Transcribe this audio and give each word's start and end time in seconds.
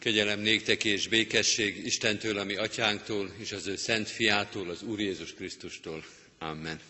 Kegyelem 0.00 0.40
néktek 0.40 0.84
és 0.84 1.08
békesség 1.08 1.86
Istentől, 1.86 2.38
ami 2.38 2.56
atyánktól, 2.56 3.30
és 3.38 3.52
az 3.52 3.66
ő 3.66 3.76
szent 3.76 4.08
fiától, 4.08 4.70
az 4.70 4.82
Úr 4.82 5.00
Jézus 5.00 5.34
Krisztustól. 5.34 6.04
Amen. 6.38 6.80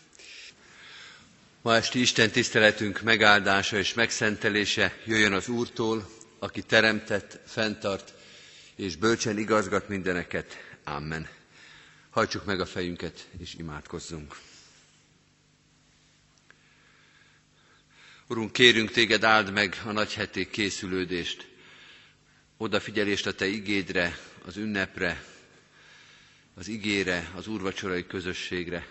Ma 1.61 1.75
esti 1.75 1.99
Isten 1.99 2.31
tiszteletünk 2.31 3.01
megáldása 3.01 3.77
és 3.77 3.93
megszentelése 3.93 4.97
jöjjön 5.05 5.33
az 5.33 5.47
Úrtól, 5.47 6.09
aki 6.39 6.61
teremtett, 6.61 7.39
fenntart 7.45 8.13
és 8.75 8.95
bölcsen 8.95 9.37
igazgat 9.37 9.87
mindeneket. 9.87 10.57
Amen. 10.83 11.29
Hajtsuk 12.09 12.45
meg 12.45 12.59
a 12.59 12.65
fejünket 12.65 13.27
és 13.39 13.53
imádkozzunk. 13.57 14.37
Urunk, 18.27 18.51
kérünk 18.51 18.91
téged, 18.91 19.23
áld 19.23 19.51
meg 19.51 19.81
a 19.85 19.91
nagy 19.91 20.13
heték 20.13 20.49
készülődést, 20.49 21.50
odafigyelést 22.61 23.27
a 23.27 23.31
te 23.33 23.45
igédre, 23.45 24.17
az 24.45 24.57
ünnepre, 24.57 25.23
az 26.53 26.67
igére, 26.67 27.31
az 27.35 27.47
úrvacsorai 27.47 28.07
közösségre. 28.07 28.87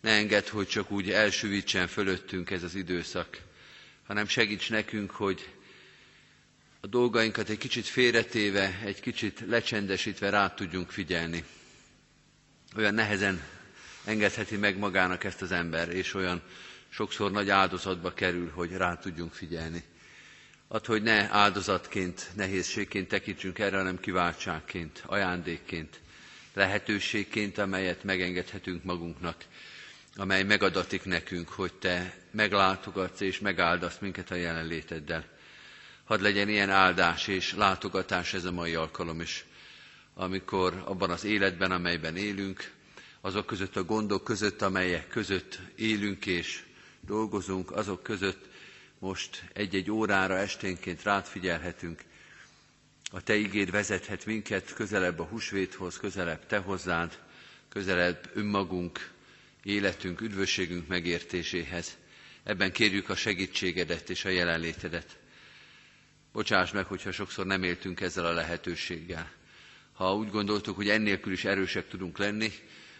Ne 0.00 0.10
engedd, 0.10 0.48
hogy 0.50 0.66
csak 0.66 0.90
úgy 0.90 1.10
elsüvítsen 1.10 1.86
fölöttünk 1.86 2.50
ez 2.50 2.62
az 2.62 2.74
időszak, 2.74 3.38
hanem 4.06 4.26
segíts 4.28 4.70
nekünk, 4.70 5.10
hogy 5.10 5.48
a 6.80 6.86
dolgainkat 6.86 7.48
egy 7.48 7.58
kicsit 7.58 7.86
félretéve, 7.86 8.80
egy 8.84 9.00
kicsit 9.00 9.40
lecsendesítve 9.46 10.30
rá 10.30 10.54
tudjunk 10.54 10.90
figyelni. 10.90 11.44
Olyan 12.76 12.94
nehezen 12.94 13.42
engedheti 14.04 14.56
meg 14.56 14.76
magának 14.78 15.24
ezt 15.24 15.42
az 15.42 15.52
ember, 15.52 15.88
és 15.88 16.14
olyan 16.14 16.42
sokszor 16.88 17.30
nagy 17.30 17.50
áldozatba 17.50 18.14
kerül, 18.14 18.50
hogy 18.50 18.72
rá 18.72 18.96
tudjunk 18.96 19.32
figyelni. 19.32 19.84
Add, 20.68 20.86
hogy 20.86 21.02
ne 21.02 21.28
áldozatként, 21.32 22.30
nehézségként 22.34 23.08
tekintsünk 23.08 23.58
erre, 23.58 23.76
hanem 23.76 24.00
kiváltságként, 24.00 25.02
ajándékként, 25.06 26.00
lehetőségként, 26.54 27.58
amelyet 27.58 28.04
megengedhetünk 28.04 28.84
magunknak, 28.84 29.44
amely 30.16 30.42
megadatik 30.42 31.04
nekünk, 31.04 31.48
hogy 31.48 31.72
Te 31.72 32.16
meglátogatsz 32.30 33.20
és 33.20 33.38
megáldasz 33.38 33.98
minket 33.98 34.30
a 34.30 34.34
jelenléteddel. 34.34 35.24
Hadd 36.04 36.22
legyen 36.22 36.48
ilyen 36.48 36.70
áldás 36.70 37.26
és 37.26 37.54
látogatás 37.54 38.34
ez 38.34 38.44
a 38.44 38.52
mai 38.52 38.74
alkalom 38.74 39.20
is, 39.20 39.44
amikor 40.14 40.82
abban 40.84 41.10
az 41.10 41.24
életben, 41.24 41.70
amelyben 41.70 42.16
élünk, 42.16 42.72
azok 43.20 43.46
között 43.46 43.76
a 43.76 43.84
gondok 43.84 44.24
között, 44.24 44.62
amelyek 44.62 45.08
között 45.08 45.58
élünk 45.76 46.26
és 46.26 46.64
dolgozunk, 47.00 47.70
azok 47.70 48.02
között 48.02 48.54
most 48.98 49.44
egy-egy 49.52 49.90
órára 49.90 50.36
esténként 50.36 51.02
rád 51.02 51.26
figyelhetünk. 51.26 52.02
A 53.10 53.22
Te 53.22 53.34
igéd 53.34 53.70
vezethet 53.70 54.26
minket 54.26 54.74
közelebb 54.74 55.18
a 55.18 55.24
húsvéthoz, 55.24 55.98
közelebb 55.98 56.46
Te 56.46 56.56
hozzád, 56.58 57.18
közelebb 57.68 58.30
önmagunk, 58.34 59.10
életünk, 59.62 60.20
üdvösségünk 60.20 60.86
megértéséhez. 60.88 61.96
Ebben 62.42 62.72
kérjük 62.72 63.08
a 63.08 63.16
segítségedet 63.16 64.10
és 64.10 64.24
a 64.24 64.28
jelenlétedet. 64.28 65.18
Bocsáss 66.32 66.70
meg, 66.72 66.84
hogyha 66.86 67.12
sokszor 67.12 67.46
nem 67.46 67.62
éltünk 67.62 68.00
ezzel 68.00 68.26
a 68.26 68.32
lehetőséggel. 68.32 69.30
Ha 69.92 70.14
úgy 70.16 70.30
gondoltuk, 70.30 70.76
hogy 70.76 70.88
ennélkül 70.88 71.32
is 71.32 71.44
erősek 71.44 71.88
tudunk 71.88 72.18
lenni, 72.18 72.52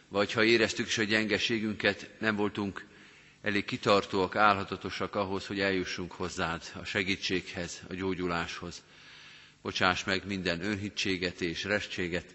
vagy 0.09 0.33
ha 0.33 0.45
éreztük 0.45 0.87
is 0.87 0.99
a 0.99 1.03
gyengeségünket, 1.03 2.11
nem 2.19 2.37
voltunk 2.37 2.85
elég 3.43 3.65
kitartóak, 3.65 4.37
állhatatosak 4.37 5.15
ahhoz, 5.15 5.47
hogy 5.47 5.61
eljussunk 5.61 6.13
hozzád 6.13 6.63
a 6.81 6.85
segítséghez, 6.85 7.83
a 7.89 7.95
gyógyuláshoz. 7.95 8.83
Bocsáss 9.63 10.05
meg 10.05 10.27
minden 10.27 10.65
önhitséget 10.65 11.41
és 11.41 11.65
restséget, 11.65 12.35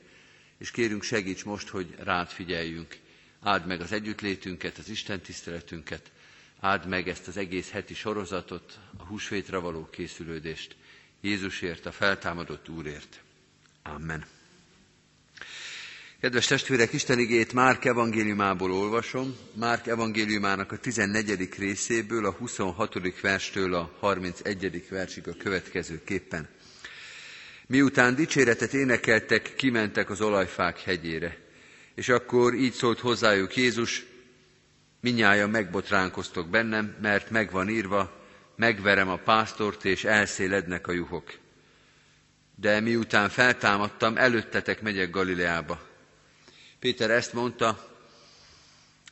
és 0.58 0.72
kérünk 0.72 1.04
segíts 1.04 1.46
most, 1.46 1.68
hogy 1.70 1.96
rád 2.00 2.30
figyeljünk. 2.30 2.98
Áld 3.42 3.66
meg 3.66 3.82
az 3.82 3.92
együttlétünket, 3.92 4.78
az 4.78 4.90
Isten 4.90 5.22
tiszteletünket, 5.22 6.12
áld 6.60 6.86
meg 6.88 7.08
ezt 7.08 7.28
az 7.28 7.38
egész 7.38 7.70
heti 7.70 7.94
sorozatot, 7.94 8.80
a 8.98 9.04
húsvétra 9.04 9.62
való 9.62 9.90
készülődést. 9.90 10.76
Jézusért, 11.22 11.86
a 11.86 11.92
feltámadott 11.92 12.70
Úrért. 12.70 13.22
Amen. 13.84 14.26
Kedves 16.22 16.46
testvérek, 16.46 16.94
Isten 16.94 17.20
igét 17.20 17.54
Márk 17.54 17.86
evangéliumából 17.86 18.72
olvasom, 18.72 19.36
Márk 19.54 19.88
evangéliumának 19.88 20.72
a 20.72 20.78
14. 20.78 21.50
részéből, 21.58 22.26
a 22.26 22.32
26. 22.32 23.20
verstől 23.22 23.74
a 23.74 23.96
31. 24.00 24.88
versig 24.90 25.28
a 25.28 25.34
következő 25.38 26.02
képpen. 26.04 26.50
Miután 27.68 28.16
dicséretet 28.16 28.74
énekeltek, 28.74 29.56
kimentek 29.56 30.10
az 30.10 30.22
olajfák 30.22 30.80
hegyére, 30.80 31.38
és 31.96 32.10
akkor 32.10 32.54
így 32.54 32.74
szólt 32.74 33.00
hozzájuk 33.00 33.56
Jézus, 33.56 34.06
minnyáján 35.00 35.50
megbotránkoztok 35.50 36.50
bennem, 36.50 36.96
mert 37.02 37.30
megvan 37.30 37.70
írva, 37.70 38.26
megverem 38.56 39.10
a 39.10 39.18
pásztort, 39.18 39.86
és 39.86 40.04
elszélednek 40.04 40.88
a 40.88 40.92
juhok. 40.92 41.34
De 42.56 42.80
miután 42.80 43.30
feltámadtam, 43.30 44.18
előttetek 44.18 44.82
megyek 44.82 45.10
Galileába. 45.10 45.90
Péter 46.82 47.10
ezt 47.10 47.34
mondta, 47.34 47.90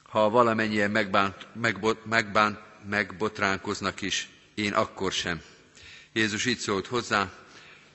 ha 0.03 0.29
valamennyien 0.29 0.91
megbánt, 0.91 1.47
megbot, 1.53 2.05
megbánt, 2.05 2.59
megbotránkoznak 2.89 4.01
is, 4.01 4.29
én 4.53 4.73
akkor 4.73 5.11
sem. 5.11 5.41
Jézus 6.13 6.45
így 6.45 6.57
szólt 6.57 6.87
hozzá, 6.87 7.31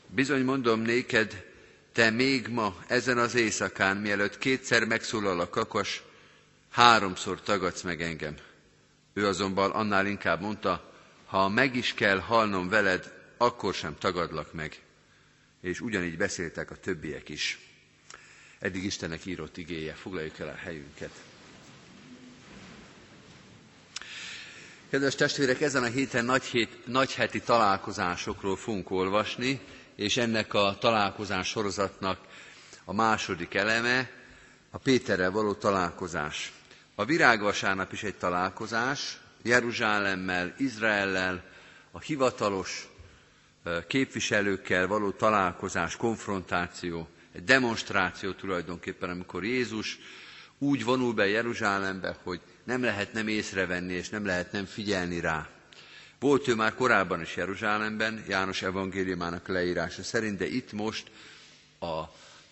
bizony 0.06 0.44
mondom 0.44 0.80
néked, 0.80 1.44
te 1.92 2.10
még 2.10 2.48
ma, 2.48 2.84
ezen 2.86 3.18
az 3.18 3.34
éjszakán, 3.34 3.96
mielőtt 3.96 4.38
kétszer 4.38 4.84
megszólal 4.84 5.40
a 5.40 5.48
kakas, 5.48 6.02
háromszor 6.70 7.42
tagadsz 7.42 7.82
meg 7.82 8.02
engem. 8.02 8.34
Ő 9.12 9.26
azonban 9.26 9.70
annál 9.70 10.06
inkább 10.06 10.40
mondta, 10.40 10.92
ha 11.26 11.48
meg 11.48 11.76
is 11.76 11.94
kell 11.94 12.18
halnom 12.18 12.68
veled, 12.68 13.12
akkor 13.36 13.74
sem 13.74 13.96
tagadlak 13.98 14.52
meg. 14.52 14.82
És 15.60 15.80
ugyanígy 15.80 16.16
beszéltek 16.16 16.70
a 16.70 16.76
többiek 16.76 17.28
is. 17.28 17.58
Eddig 18.64 18.84
Istennek 18.84 19.26
írott 19.26 19.56
igéje. 19.56 19.92
Foglaljuk 19.94 20.38
el 20.38 20.48
a 20.48 20.54
helyünket. 20.54 21.10
Kedves 24.90 25.14
testvérek, 25.14 25.60
ezen 25.60 25.82
a 25.82 25.86
héten 25.86 26.24
nagy, 26.24 26.42
hét, 26.42 26.86
nagy 26.86 27.14
heti 27.14 27.40
találkozásokról 27.40 28.56
fogunk 28.56 28.90
olvasni, 28.90 29.60
és 29.94 30.16
ennek 30.16 30.54
a 30.54 30.76
találkozás 30.80 31.48
sorozatnak 31.48 32.18
a 32.84 32.92
második 32.92 33.54
eleme 33.54 34.10
a 34.70 34.78
Péterrel 34.78 35.30
való 35.30 35.54
találkozás. 35.54 36.52
A 36.94 37.04
virágvasárnap 37.04 37.92
is 37.92 38.02
egy 38.02 38.16
találkozás, 38.16 39.18
Jeruzsálemmel, 39.42 40.54
Izraellel, 40.58 41.44
a 41.90 42.00
hivatalos 42.00 42.88
képviselőkkel 43.86 44.86
való 44.86 45.10
találkozás, 45.10 45.96
konfrontáció 45.96 47.08
demonstráció 47.40 48.32
tulajdonképpen, 48.32 49.10
amikor 49.10 49.44
Jézus 49.44 49.98
úgy 50.58 50.84
vonul 50.84 51.12
be 51.12 51.26
Jeruzsálembe, 51.26 52.16
hogy 52.22 52.40
nem 52.64 52.82
lehet 52.82 53.12
nem 53.12 53.28
észrevenni, 53.28 53.92
és 53.92 54.08
nem 54.08 54.26
lehet 54.26 54.52
nem 54.52 54.64
figyelni 54.64 55.20
rá. 55.20 55.48
Volt 56.18 56.48
ő 56.48 56.54
már 56.54 56.74
korábban 56.74 57.20
is 57.20 57.36
Jeruzsálemben, 57.36 58.24
János 58.28 58.62
evangéliumának 58.62 59.48
leírása 59.48 60.02
szerint, 60.02 60.38
de 60.38 60.46
itt 60.46 60.72
most 60.72 61.10
a 61.80 62.02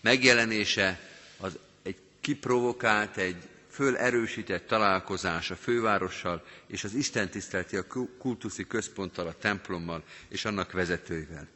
megjelenése 0.01 0.99
az 1.37 1.57
egy 1.83 1.97
kiprovokált, 2.21 3.17
egy 3.17 3.49
fölerősített 3.69 4.67
találkozás 4.67 5.51
a 5.51 5.55
fővárossal 5.55 6.45
és 6.67 6.83
az 6.83 6.93
Isten 6.93 7.29
tiszteleti 7.29 7.77
a 7.77 7.85
kultuszi 8.17 8.67
központtal, 8.67 9.27
a 9.27 9.37
templommal 9.39 10.03
és 10.27 10.45
annak 10.45 10.71
vezetőivel. 10.71 11.47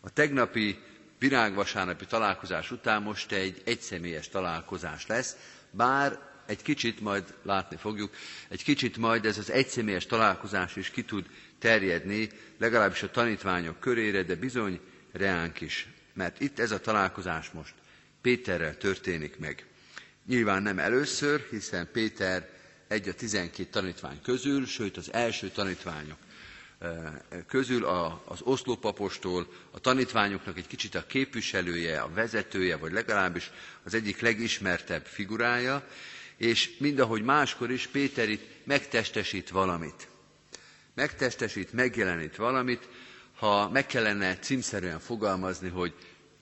A 0.00 0.10
tegnapi 0.10 0.78
virágvasárnapi 1.18 2.04
találkozás 2.06 2.70
után 2.70 3.02
most 3.02 3.32
egy 3.32 3.62
egyszemélyes 3.64 4.28
találkozás 4.28 5.06
lesz, 5.06 5.36
bár 5.70 6.18
egy 6.46 6.62
kicsit 6.62 7.00
majd 7.00 7.34
látni 7.42 7.76
fogjuk, 7.76 8.14
egy 8.48 8.62
kicsit 8.64 8.96
majd 8.96 9.24
ez 9.24 9.38
az 9.38 9.50
egyszemélyes 9.50 10.06
találkozás 10.06 10.76
is 10.76 10.90
ki 10.90 11.02
tud 11.04 11.26
terjedni, 11.58 12.28
legalábbis 12.58 13.02
a 13.02 13.10
tanítványok 13.10 13.80
körére, 13.80 14.22
de 14.22 14.34
bizony 14.34 14.80
reánk 15.12 15.60
is. 15.60 15.88
Mert 16.14 16.40
itt 16.40 16.58
ez 16.58 16.70
a 16.70 16.80
találkozás 16.80 17.50
most 17.50 17.74
Péterrel 18.22 18.76
történik 18.76 19.38
meg. 19.38 19.66
Nyilván 20.26 20.62
nem 20.62 20.78
először, 20.78 21.46
hiszen 21.50 21.88
Péter 21.92 22.48
egy 22.88 23.08
a 23.08 23.14
tizenkét 23.14 23.70
tanítvány 23.70 24.20
közül, 24.22 24.66
sőt 24.66 24.96
az 24.96 25.12
első 25.12 25.48
tanítványok 25.48 26.18
közül 27.46 27.84
az 28.24 28.40
oszlopapostól 28.42 29.46
a 29.70 29.78
tanítványoknak 29.80 30.58
egy 30.58 30.66
kicsit 30.66 30.94
a 30.94 31.06
képviselője, 31.06 32.00
a 32.00 32.10
vezetője, 32.14 32.76
vagy 32.76 32.92
legalábbis 32.92 33.50
az 33.84 33.94
egyik 33.94 34.20
legismertebb 34.20 35.04
figurája, 35.04 35.86
és 36.36 36.76
mindahogy 36.78 37.22
máskor 37.22 37.70
is 37.70 37.86
Péter 37.86 38.28
itt 38.28 38.44
megtestesít 38.64 39.50
valamit. 39.50 40.08
Megtestesít, 40.94 41.72
megjelenít 41.72 42.36
valamit, 42.36 42.88
ha 43.34 43.68
meg 43.70 43.86
kellene 43.86 44.38
címszerűen 44.38 44.98
fogalmazni, 44.98 45.68
hogy 45.68 45.94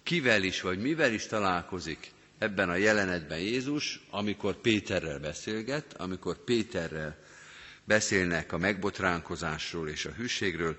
kivel 0.03 0.43
is 0.43 0.61
vagy 0.61 0.79
mivel 0.79 1.13
is 1.13 1.27
találkozik 1.27 2.11
ebben 2.39 2.69
a 2.69 2.75
jelenetben 2.75 3.39
Jézus, 3.39 4.01
amikor 4.11 4.55
Péterrel 4.55 5.19
beszélget, 5.19 5.95
amikor 5.99 6.45
Péterrel 6.45 7.17
beszélnek 7.87 8.53
a 8.53 8.59
megbotránkozásról 8.59 9.89
és 9.89 10.05
a 10.05 10.11
hűségről, 10.11 10.79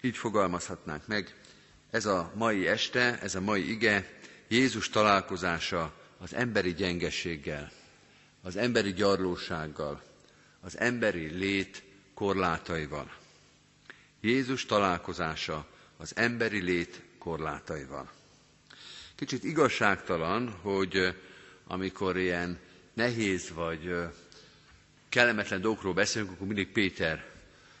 így 0.00 0.16
fogalmazhatnánk 0.16 1.06
meg, 1.06 1.34
ez 1.90 2.06
a 2.06 2.32
mai 2.34 2.66
este, 2.66 3.20
ez 3.20 3.34
a 3.34 3.40
mai 3.40 3.70
ige 3.70 4.18
Jézus 4.48 4.90
találkozása 4.90 5.94
az 6.18 6.34
emberi 6.34 6.74
gyengeséggel, 6.74 7.72
az 8.42 8.56
emberi 8.56 8.92
gyarlósággal, 8.92 10.02
az 10.60 10.78
emberi 10.78 11.26
lét 11.26 11.82
korlátaival. 12.14 13.12
Jézus 14.20 14.66
találkozása 14.66 15.66
az 15.96 16.12
emberi 16.16 16.60
lét 16.60 17.02
korlátaival. 17.18 18.10
Kicsit 19.14 19.44
igazságtalan, 19.44 20.50
hogy 20.50 21.14
amikor 21.66 22.16
ilyen 22.16 22.58
nehéz 22.92 23.50
vagy 23.54 23.94
kellemetlen 25.16 25.60
dolgokról 25.60 25.92
beszélünk, 25.94 26.30
akkor 26.30 26.46
mindig 26.46 26.72
Péter 26.72 27.24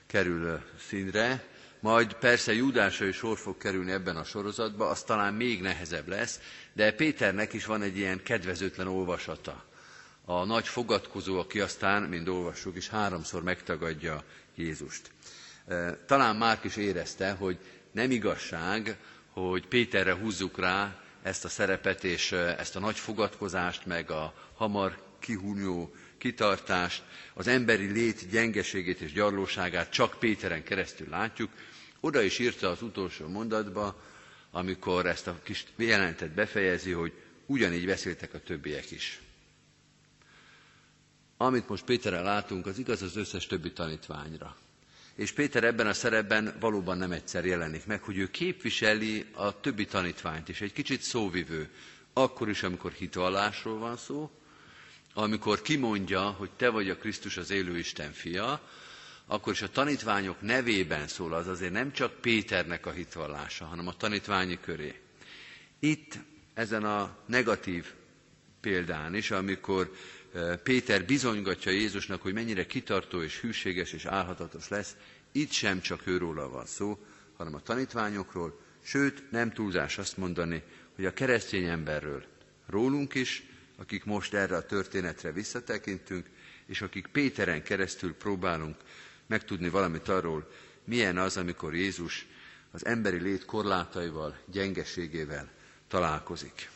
kerül 0.06 0.60
színre, 0.88 1.44
majd 1.80 2.12
persze 2.14 2.52
Júdásra 2.54 3.06
is 3.06 3.16
sor 3.16 3.38
fog 3.38 3.56
kerülni 3.56 3.90
ebben 3.90 4.16
a 4.16 4.24
sorozatban, 4.24 4.88
az 4.90 5.02
talán 5.02 5.34
még 5.34 5.60
nehezebb 5.60 6.08
lesz, 6.08 6.40
de 6.72 6.92
Péternek 6.92 7.52
is 7.52 7.64
van 7.64 7.82
egy 7.82 7.96
ilyen 7.96 8.22
kedvezőtlen 8.22 8.86
olvasata. 8.86 9.64
A 10.24 10.44
nagy 10.44 10.68
fogadkozó, 10.68 11.38
aki 11.38 11.60
aztán, 11.60 12.02
mint 12.02 12.28
olvassuk 12.28 12.76
is, 12.76 12.88
háromszor 12.88 13.42
megtagadja 13.42 14.22
Jézust. 14.54 15.10
Talán 16.06 16.36
Márk 16.36 16.64
is 16.64 16.76
érezte, 16.76 17.30
hogy 17.30 17.58
nem 17.92 18.10
igazság, 18.10 18.96
hogy 19.30 19.66
Péterre 19.66 20.14
húzzuk 20.14 20.58
rá 20.58 21.00
ezt 21.22 21.44
a 21.44 21.48
szerepet 21.48 22.04
és 22.04 22.32
ezt 22.32 22.76
a 22.76 22.80
nagy 22.80 22.98
fogadkozást, 22.98 23.86
meg 23.86 24.10
a 24.10 24.34
hamar 24.54 25.04
kihúnyó 25.18 25.94
kitartást, 26.18 27.02
az 27.34 27.46
emberi 27.46 27.86
lét 27.86 28.28
gyengeségét 28.30 29.00
és 29.00 29.12
gyarlóságát 29.12 29.90
csak 29.90 30.18
Péteren 30.18 30.62
keresztül 30.62 31.08
látjuk. 31.08 31.50
Oda 32.00 32.20
is 32.22 32.38
írta 32.38 32.68
az 32.70 32.82
utolsó 32.82 33.28
mondatba, 33.28 34.02
amikor 34.50 35.06
ezt 35.06 35.26
a 35.26 35.40
kis 35.42 35.64
jelentet 35.76 36.30
befejezi, 36.30 36.90
hogy 36.90 37.12
ugyanígy 37.46 37.86
beszéltek 37.86 38.34
a 38.34 38.40
többiek 38.40 38.90
is. 38.90 39.20
Amit 41.36 41.68
most 41.68 41.84
Péterrel 41.84 42.22
látunk, 42.22 42.66
az 42.66 42.78
igaz 42.78 43.02
az 43.02 43.16
összes 43.16 43.46
többi 43.46 43.72
tanítványra. 43.72 44.56
És 45.14 45.32
Péter 45.32 45.64
ebben 45.64 45.86
a 45.86 45.92
szerepben 45.92 46.56
valóban 46.60 46.98
nem 46.98 47.12
egyszer 47.12 47.44
jelenik 47.44 47.86
meg, 47.86 48.02
hogy 48.02 48.18
ő 48.18 48.30
képviseli 48.30 49.24
a 49.32 49.60
többi 49.60 49.84
tanítványt 49.84 50.48
is, 50.48 50.60
egy 50.60 50.72
kicsit 50.72 51.00
szóvivő. 51.02 51.68
Akkor 52.12 52.48
is, 52.48 52.62
amikor 52.62 52.92
hitvallásról 52.92 53.78
van 53.78 53.96
szó, 53.96 54.30
amikor 55.18 55.62
kimondja, 55.62 56.20
hogy 56.20 56.50
te 56.56 56.68
vagy 56.68 56.90
a 56.90 56.96
Krisztus 56.96 57.36
az 57.36 57.50
élő 57.50 57.78
Isten 57.78 58.12
fia, 58.12 58.60
akkor 59.26 59.52
is 59.52 59.62
a 59.62 59.70
tanítványok 59.70 60.40
nevében 60.40 61.08
szól 61.08 61.32
az 61.34 61.46
azért 61.46 61.72
nem 61.72 61.92
csak 61.92 62.20
Péternek 62.20 62.86
a 62.86 62.90
hitvallása, 62.90 63.64
hanem 63.64 63.86
a 63.86 63.96
tanítványi 63.96 64.58
köré. 64.60 65.00
Itt 65.78 66.18
ezen 66.54 66.84
a 66.84 67.16
negatív 67.26 67.86
példán 68.60 69.14
is, 69.14 69.30
amikor 69.30 69.90
Péter 70.62 71.04
bizonygatja 71.04 71.72
Jézusnak, 71.72 72.22
hogy 72.22 72.32
mennyire 72.32 72.66
kitartó 72.66 73.22
és 73.22 73.40
hűséges 73.40 73.92
és 73.92 74.04
álhatatos 74.04 74.68
lesz, 74.68 74.96
itt 75.32 75.50
sem 75.50 75.80
csak 75.80 76.06
őróla 76.06 76.48
van 76.48 76.66
szó, 76.66 76.98
hanem 77.36 77.54
a 77.54 77.62
tanítványokról, 77.62 78.60
sőt, 78.82 79.30
nem 79.30 79.52
túlzás 79.52 79.98
azt 79.98 80.16
mondani, 80.16 80.62
hogy 80.94 81.04
a 81.04 81.12
keresztény 81.12 81.64
emberről, 81.64 82.24
rólunk 82.66 83.14
is, 83.14 83.42
akik 83.76 84.04
most 84.04 84.34
erre 84.34 84.56
a 84.56 84.66
történetre 84.66 85.32
visszatekintünk, 85.32 86.26
és 86.66 86.80
akik 86.80 87.06
Péteren 87.06 87.62
keresztül 87.62 88.14
próbálunk 88.14 88.76
megtudni 89.26 89.68
valamit 89.68 90.08
arról, 90.08 90.50
milyen 90.84 91.18
az, 91.18 91.36
amikor 91.36 91.74
Jézus 91.74 92.26
az 92.70 92.86
emberi 92.86 93.18
lét 93.18 93.44
korlátaival, 93.44 94.38
gyengeségével 94.46 95.50
találkozik. 95.88 96.70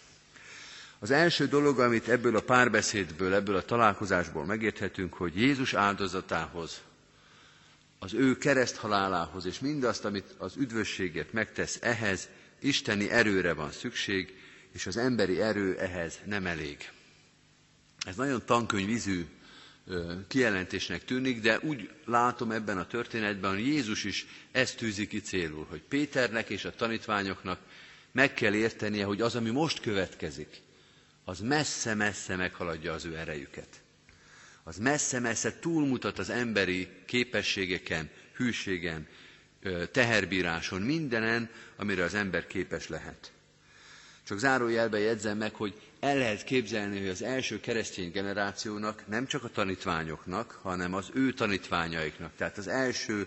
Az 0.99 1.11
első 1.11 1.47
dolog, 1.47 1.79
amit 1.79 2.09
ebből 2.09 2.37
a 2.37 2.43
párbeszédből, 2.43 3.35
ebből 3.35 3.57
a 3.57 3.65
találkozásból 3.65 4.45
megérthetünk, 4.45 5.15
hogy 5.15 5.37
Jézus 5.37 5.75
áldozatához, 5.75 6.81
az 7.99 8.15
ő 8.15 8.39
kereszthalálához 8.39 9.47
és 9.47 9.59
mindazt, 9.59 10.05
amit 10.05 10.35
az 10.39 10.57
üdvösséget 10.57 11.33
megtesz 11.33 11.79
ehhez, 11.81 12.29
isteni 12.59 13.11
erőre 13.11 13.53
van 13.53 13.71
szükség, 13.71 14.40
és 14.73 14.87
az 14.87 14.97
emberi 14.97 15.41
erő 15.41 15.79
ehhez 15.79 16.19
nem 16.25 16.47
elég. 16.47 16.91
Ez 18.07 18.17
nagyon 18.17 18.43
tankönyvízű 18.45 19.27
kijelentésnek 20.29 21.05
tűnik, 21.05 21.41
de 21.41 21.59
úgy 21.63 21.91
látom 22.05 22.51
ebben 22.51 22.79
a 22.79 22.87
történetben, 22.87 23.51
hogy 23.51 23.67
Jézus 23.67 24.05
is 24.05 24.27
ezt 24.53 24.77
tűzi 24.77 25.07
ki 25.07 25.21
célul, 25.21 25.67
hogy 25.69 25.83
Péternek 25.83 26.49
és 26.49 26.65
a 26.65 26.75
tanítványoknak 26.75 27.59
meg 28.13 28.35
kell 28.35 28.55
értenie, 28.55 29.05
hogy 29.05 29.21
az, 29.21 29.35
ami 29.35 29.51
most 29.51 29.81
következik, 29.81 30.61
az 31.25 31.41
messze-messze 31.41 32.37
meghaladja 32.37 32.93
az 32.93 33.05
ő 33.05 33.17
erejüket. 33.17 33.81
Az 34.63 34.79
messze-messze 34.79 35.59
túlmutat 35.59 36.19
az 36.19 36.31
emberi 36.31 36.89
képességeken, 37.07 38.11
hűségen, 38.37 39.07
teherbíráson, 39.93 40.83
mindenen, 40.83 41.51
amire 41.77 42.05
az 42.05 42.15
ember 42.15 42.47
képes 42.47 42.89
lehet. 42.89 43.33
Csak 44.31 44.39
zárójelben 44.39 45.01
jegyzem 45.01 45.39
meg, 45.39 45.55
hogy 45.55 45.75
el 46.01 46.17
lehet 46.19 46.45
képzelni, 46.45 46.99
hogy 46.99 47.09
az 47.09 47.23
első 47.23 47.61
keresztény 47.61 48.11
generációnak, 48.11 49.05
nem 49.09 49.27
csak 49.27 49.45
a 49.45 49.49
tanítványoknak, 49.49 50.59
hanem 50.63 50.95
az 50.95 51.11
ő 51.15 51.33
tanítványaiknak, 51.33 52.33
tehát 52.37 52.59
az 52.59 52.69
első 52.69 53.27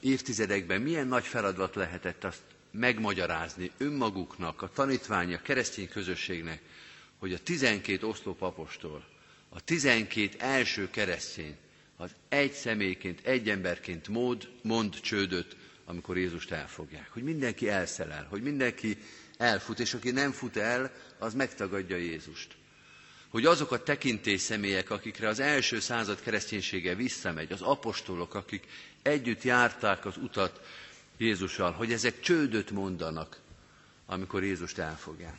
évtizedekben 0.00 0.80
milyen 0.80 1.06
nagy 1.06 1.24
feladat 1.24 1.74
lehetett 1.74 2.24
azt 2.24 2.40
megmagyarázni 2.70 3.70
önmaguknak, 3.76 4.62
a 4.62 4.70
tanítványa, 4.74 5.36
a 5.36 5.42
keresztény 5.42 5.88
közösségnek, 5.88 6.60
hogy 7.18 7.32
a 7.32 7.38
tizenkét 7.42 8.02
oszlopapostól, 8.02 9.04
a 9.48 9.60
tizenkét 9.64 10.42
első 10.42 10.90
keresztény, 10.90 11.56
az 11.96 12.10
egy 12.28 12.52
személyként, 12.52 13.20
egy 13.26 13.48
emberként 13.48 14.08
mód, 14.08 14.48
mond 14.62 15.00
csődöt, 15.00 15.56
amikor 15.84 16.16
Jézust 16.16 16.50
elfogják. 16.50 17.08
Hogy 17.12 17.22
mindenki 17.22 17.68
elszelel, 17.68 18.26
hogy 18.30 18.42
mindenki 18.42 18.98
elfut, 19.38 19.78
és 19.80 19.94
aki 19.94 20.10
nem 20.10 20.32
fut 20.32 20.56
el, 20.56 20.92
az 21.18 21.34
megtagadja 21.34 21.96
Jézust. 21.96 22.56
Hogy 23.28 23.44
azok 23.46 23.72
a 23.72 23.82
tekintély 23.82 24.36
személyek, 24.36 24.90
akikre 24.90 25.28
az 25.28 25.40
első 25.40 25.80
század 25.80 26.20
kereszténysége 26.20 26.94
visszamegy, 26.94 27.52
az 27.52 27.60
apostolok, 27.62 28.34
akik 28.34 28.66
együtt 29.02 29.42
járták 29.42 30.04
az 30.06 30.16
utat 30.16 30.60
Jézussal, 31.16 31.72
hogy 31.72 31.92
ezek 31.92 32.20
csődöt 32.20 32.70
mondanak, 32.70 33.40
amikor 34.06 34.42
Jézust 34.44 34.78
elfogják. 34.78 35.38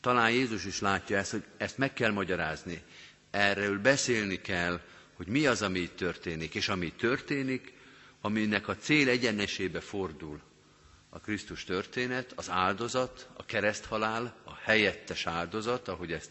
Talán 0.00 0.30
Jézus 0.30 0.64
is 0.64 0.80
látja 0.80 1.16
ezt, 1.18 1.30
hogy 1.30 1.44
ezt 1.56 1.78
meg 1.78 1.92
kell 1.92 2.10
magyarázni. 2.10 2.82
Erről 3.30 3.78
beszélni 3.80 4.40
kell, 4.40 4.80
hogy 5.14 5.26
mi 5.26 5.46
az, 5.46 5.62
ami 5.62 5.78
itt 5.78 5.96
történik, 5.96 6.54
és 6.54 6.68
ami 6.68 6.92
történik, 6.92 7.72
aminek 8.20 8.68
a 8.68 8.76
cél 8.76 9.08
egyenesébe 9.08 9.80
fordul, 9.80 10.40
a 11.08 11.20
Krisztus 11.20 11.64
történet, 11.64 12.32
az 12.36 12.50
áldozat, 12.50 13.28
a 13.36 13.44
kereszthalál, 13.44 14.36
a 14.44 14.54
helyettes 14.54 15.26
áldozat, 15.26 15.88
ahogy 15.88 16.12
ezt 16.12 16.30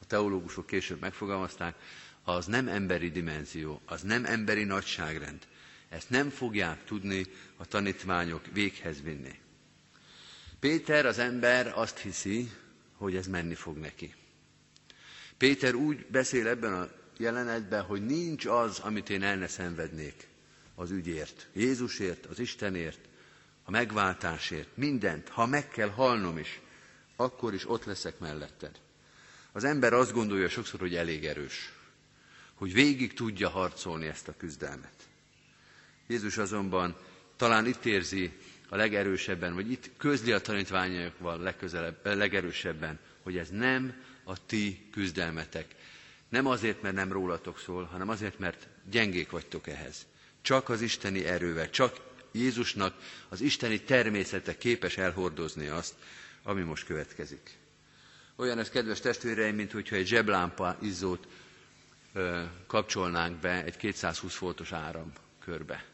a 0.00 0.06
teológusok 0.06 0.66
később 0.66 1.00
megfogalmazták, 1.00 1.74
az 2.24 2.46
nem 2.46 2.68
emberi 2.68 3.10
dimenzió, 3.10 3.80
az 3.84 4.02
nem 4.02 4.24
emberi 4.24 4.64
nagyságrend. 4.64 5.46
Ezt 5.88 6.10
nem 6.10 6.30
fogják 6.30 6.84
tudni 6.84 7.26
a 7.56 7.66
tanítványok 7.66 8.46
véghez 8.52 9.02
vinni. 9.02 9.40
Péter, 10.60 11.06
az 11.06 11.18
ember 11.18 11.72
azt 11.74 11.98
hiszi, 11.98 12.50
hogy 12.96 13.16
ez 13.16 13.26
menni 13.26 13.54
fog 13.54 13.76
neki. 13.76 14.14
Péter 15.38 15.74
úgy 15.74 16.06
beszél 16.06 16.48
ebben 16.48 16.72
a 16.72 16.88
jelenetben, 17.16 17.82
hogy 17.82 18.06
nincs 18.06 18.46
az, 18.46 18.78
amit 18.78 19.10
én 19.10 19.22
el 19.22 19.36
ne 19.36 19.46
szenvednék 19.46 20.28
az 20.74 20.90
ügyért, 20.90 21.48
Jézusért, 21.52 22.26
az 22.26 22.38
Istenért, 22.38 22.98
megváltásért, 23.72 24.68
mindent, 24.74 25.28
ha 25.28 25.46
meg 25.46 25.68
kell 25.68 25.88
halnom 25.88 26.38
is, 26.38 26.60
akkor 27.16 27.54
is 27.54 27.68
ott 27.68 27.84
leszek 27.84 28.18
melletted. 28.18 28.80
Az 29.52 29.64
ember 29.64 29.92
azt 29.92 30.12
gondolja 30.12 30.48
sokszor, 30.48 30.80
hogy 30.80 30.94
elég 30.94 31.24
erős, 31.24 31.72
hogy 32.54 32.72
végig 32.72 33.14
tudja 33.14 33.48
harcolni 33.48 34.06
ezt 34.06 34.28
a 34.28 34.36
küzdelmet. 34.36 35.08
Jézus 36.06 36.38
azonban 36.38 36.96
talán 37.36 37.66
itt 37.66 37.84
érzi 37.84 38.32
a 38.68 38.76
legerősebben, 38.76 39.54
vagy 39.54 39.70
itt 39.70 39.90
közli 39.96 40.32
a 40.32 40.40
tanítványokval 40.40 41.38
legközelebb, 41.38 42.00
legerősebben, 42.02 42.98
hogy 43.22 43.36
ez 43.36 43.48
nem 43.48 43.94
a 44.24 44.46
ti 44.46 44.88
küzdelmetek. 44.90 45.74
Nem 46.28 46.46
azért, 46.46 46.82
mert 46.82 46.94
nem 46.94 47.12
rólatok 47.12 47.58
szól, 47.58 47.84
hanem 47.84 48.08
azért, 48.08 48.38
mert 48.38 48.68
gyengék 48.90 49.30
vagytok 49.30 49.66
ehhez. 49.66 50.06
Csak 50.42 50.68
az 50.68 50.80
isteni 50.80 51.24
erővel, 51.24 51.70
csak 51.70 52.11
Jézusnak 52.32 52.94
az 53.28 53.40
isteni 53.40 53.80
természete 53.80 54.56
képes 54.56 54.96
elhordozni 54.96 55.66
azt, 55.66 55.94
ami 56.42 56.62
most 56.62 56.86
következik. 56.86 57.56
Olyan 58.36 58.58
ez, 58.58 58.68
kedves 58.70 59.00
testvéreim, 59.00 59.54
mint 59.54 59.72
hogyha 59.72 59.96
egy 59.96 60.06
zseblámpa 60.06 60.76
izzót 60.80 61.26
ö, 62.12 62.42
kapcsolnánk 62.66 63.40
be 63.40 63.64
egy 63.64 63.76
220 63.76 64.36
voltos 64.36 64.72
áram 64.72 65.12
körbe. 65.44 65.84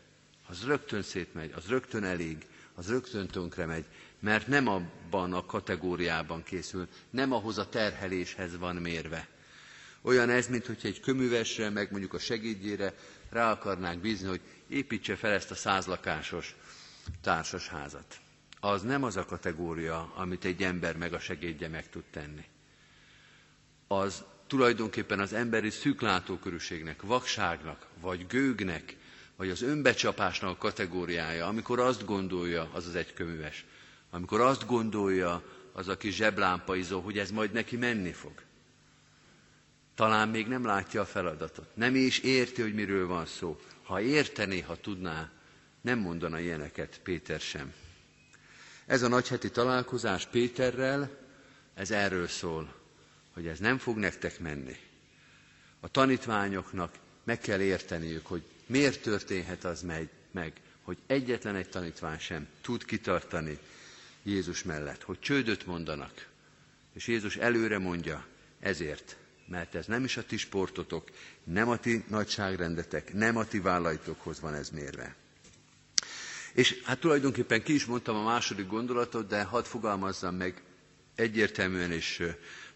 Az 0.48 0.64
rögtön 0.64 1.02
szétmegy, 1.02 1.52
az 1.54 1.66
rögtön 1.66 2.04
elég, 2.04 2.46
az 2.74 2.88
rögtön 2.88 3.26
tönkre 3.26 3.66
megy, 3.66 3.84
mert 4.20 4.46
nem 4.46 4.66
abban 4.66 5.32
a 5.32 5.46
kategóriában 5.46 6.42
készül, 6.42 6.88
nem 7.10 7.32
ahhoz 7.32 7.58
a 7.58 7.68
terheléshez 7.68 8.56
van 8.58 8.76
mérve. 8.76 9.28
Olyan 10.02 10.30
ez, 10.30 10.48
mint 10.48 10.66
hogyha 10.66 10.88
egy 10.88 11.00
köművesre, 11.00 11.70
meg 11.70 11.90
mondjuk 11.90 12.14
a 12.14 12.18
segédjére 12.18 12.94
rá 13.30 13.50
akarnánk 13.50 14.00
bízni, 14.00 14.28
hogy 14.28 14.40
építse 14.68 15.16
fel 15.16 15.32
ezt 15.32 15.50
a 15.50 15.54
százlakásos 15.54 16.56
társasházat. 17.20 18.18
Az 18.60 18.82
nem 18.82 19.02
az 19.04 19.16
a 19.16 19.24
kategória, 19.24 20.12
amit 20.14 20.44
egy 20.44 20.62
ember 20.62 20.96
meg 20.96 21.12
a 21.12 21.18
segédje 21.18 21.68
meg 21.68 21.88
tud 21.90 22.04
tenni. 22.10 22.44
Az 23.86 24.24
tulajdonképpen 24.46 25.20
az 25.20 25.32
emberi 25.32 25.70
szűklátókörűségnek, 25.70 27.02
vakságnak, 27.02 27.86
vagy 28.00 28.26
gőgnek, 28.26 28.96
vagy 29.36 29.50
az 29.50 29.62
önbecsapásnak 29.62 30.50
a 30.50 30.56
kategóriája, 30.56 31.46
amikor 31.46 31.78
azt 31.78 32.04
gondolja 32.04 32.70
az 32.72 32.86
az 32.86 32.94
egyköműves, 32.94 33.64
amikor 34.10 34.40
azt 34.40 34.66
gondolja 34.66 35.42
az, 35.72 35.88
aki 35.88 36.10
zseblámpaizó, 36.10 37.00
hogy 37.00 37.18
ez 37.18 37.30
majd 37.30 37.52
neki 37.52 37.76
menni 37.76 38.12
fog. 38.12 38.32
Talán 39.94 40.28
még 40.28 40.46
nem 40.46 40.64
látja 40.64 41.00
a 41.00 41.06
feladatot. 41.06 41.68
Nem 41.74 41.94
is 41.94 42.18
érti, 42.18 42.62
hogy 42.62 42.74
miről 42.74 43.06
van 43.06 43.26
szó. 43.26 43.60
Ha 43.88 44.00
értené, 44.00 44.60
ha 44.60 44.76
tudná, 44.76 45.30
nem 45.80 45.98
mondana 45.98 46.40
ilyeneket 46.40 47.00
Péter 47.02 47.40
sem. 47.40 47.72
Ez 48.86 49.02
a 49.02 49.08
nagyheti 49.08 49.50
találkozás 49.50 50.26
Péterrel, 50.26 51.10
ez 51.74 51.90
erről 51.90 52.26
szól, 52.26 52.74
hogy 53.32 53.46
ez 53.46 53.58
nem 53.58 53.78
fog 53.78 53.96
nektek 53.96 54.40
menni. 54.40 54.76
A 55.80 55.88
tanítványoknak 55.88 56.94
meg 57.24 57.38
kell 57.38 57.60
érteniük, 57.60 58.26
hogy 58.26 58.42
miért 58.66 59.02
történhet 59.02 59.64
az 59.64 59.82
meg, 60.30 60.52
hogy 60.82 60.98
egyetlen 61.06 61.56
egy 61.56 61.68
tanítvány 61.68 62.18
sem 62.18 62.48
tud 62.60 62.84
kitartani 62.84 63.58
Jézus 64.22 64.62
mellett, 64.62 65.02
hogy 65.02 65.20
csődöt 65.20 65.66
mondanak. 65.66 66.28
És 66.92 67.06
Jézus 67.06 67.36
előre 67.36 67.78
mondja, 67.78 68.26
ezért, 68.60 69.16
mert 69.48 69.74
ez 69.74 69.86
nem 69.86 70.04
is 70.04 70.16
a 70.16 70.24
ti 70.24 70.36
sportotok, 70.36 71.10
nem 71.44 71.68
a 71.68 71.76
ti 71.76 72.04
nagyságrendetek, 72.08 73.12
nem 73.12 73.36
a 73.36 73.44
ti 73.44 73.58
vállaitokhoz 73.60 74.40
van 74.40 74.54
ez 74.54 74.70
mérve. 74.70 75.14
És 76.52 76.80
hát 76.84 76.98
tulajdonképpen 77.00 77.62
ki 77.62 77.74
is 77.74 77.84
mondtam 77.84 78.16
a 78.16 78.22
második 78.22 78.66
gondolatot, 78.66 79.26
de 79.26 79.42
hadd 79.42 79.64
fogalmazzam 79.64 80.34
meg 80.34 80.62
egyértelműen 81.14 81.92
és 81.92 82.22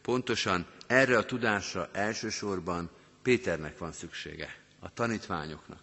pontosan, 0.03 0.67
erre 0.87 1.19
a 1.19 1.25
tudásra 1.25 1.89
elsősorban 1.93 2.91
Péternek 3.23 3.79
van 3.79 3.93
szüksége, 3.93 4.57
a 4.79 4.93
tanítványoknak. 4.93 5.81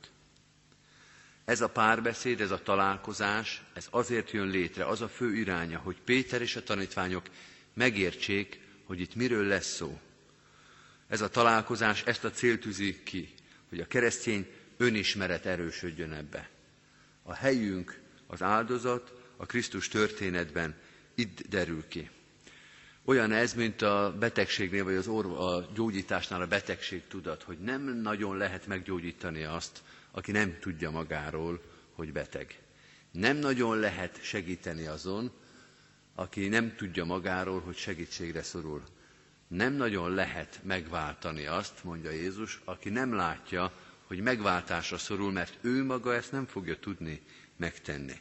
Ez 1.46 1.62
a 1.62 1.70
párbeszéd, 1.70 2.42
ez 2.42 2.52
a 2.52 2.62
találkozás, 2.62 3.64
ez 3.74 3.88
azért 3.90 4.32
jön 4.32 4.48
létre, 4.48 4.86
az 4.86 5.02
a 5.02 5.08
fő 5.08 5.36
iránya, 5.36 5.80
hogy 5.80 6.02
Péter 6.02 6.42
és 6.42 6.56
a 6.56 6.64
tanítványok 6.64 7.26
megértsék, 7.74 8.60
hogy 8.84 9.00
itt 9.00 9.16
miről 9.16 9.46
lesz 9.46 9.76
szó. 9.76 10.00
Ez 11.10 11.22
a 11.22 11.30
találkozás 11.30 12.04
ezt 12.04 12.24
a 12.24 12.32
célt 12.32 12.60
tűzi 12.60 13.04
ki, 13.04 13.34
hogy 13.70 13.80
a 13.80 13.88
keresztény 13.88 14.48
önismeret 14.78 15.46
erősödjön 15.46 16.12
ebbe. 16.14 16.50
A 17.24 17.34
helyünk, 17.34 18.00
az 18.28 18.42
áldozat 18.42 19.14
a 19.38 19.46
Krisztus 19.46 19.88
történetben 19.88 20.76
itt 21.16 21.48
derül 21.48 21.88
ki. 21.88 22.10
Olyan 23.06 23.32
ez, 23.32 23.54
mint 23.54 23.82
a 23.82 24.16
betegségnél, 24.20 24.84
vagy 24.84 24.96
az 24.96 25.08
orva, 25.08 25.56
a 25.56 25.68
gyógyításnál 25.74 26.42
a 26.42 26.48
betegség 26.48 27.08
tudat, 27.08 27.44
hogy 27.44 27.58
nem 27.60 27.82
nagyon 28.02 28.38
lehet 28.38 28.68
meggyógyítani 28.68 29.44
azt, 29.44 29.82
aki 30.12 30.32
nem 30.32 30.58
tudja 30.60 30.90
magáról, 30.92 31.62
hogy 31.94 32.12
beteg. 32.12 32.60
Nem 33.12 33.38
nagyon 33.38 33.78
lehet 33.80 34.20
segíteni 34.24 34.86
azon, 34.86 35.32
aki 36.16 36.48
nem 36.48 36.76
tudja 36.76 37.06
magáról, 37.06 37.60
hogy 37.62 37.76
segítségre 37.78 38.44
szorul. 38.44 38.84
Nem 39.50 39.74
nagyon 39.74 40.14
lehet 40.14 40.60
megváltani 40.64 41.46
azt, 41.46 41.84
mondja 41.84 42.12
Jézus, 42.12 42.62
aki 42.66 42.90
nem 42.90 43.14
látja, 43.14 43.72
hogy 44.08 44.20
megváltásra 44.20 44.98
szorul, 44.98 45.32
mert 45.32 45.58
ő 45.62 45.84
maga 45.84 46.14
ezt 46.16 46.32
nem 46.32 46.46
fogja 46.46 46.80
tudni 46.80 47.22
megtenni. 47.58 48.20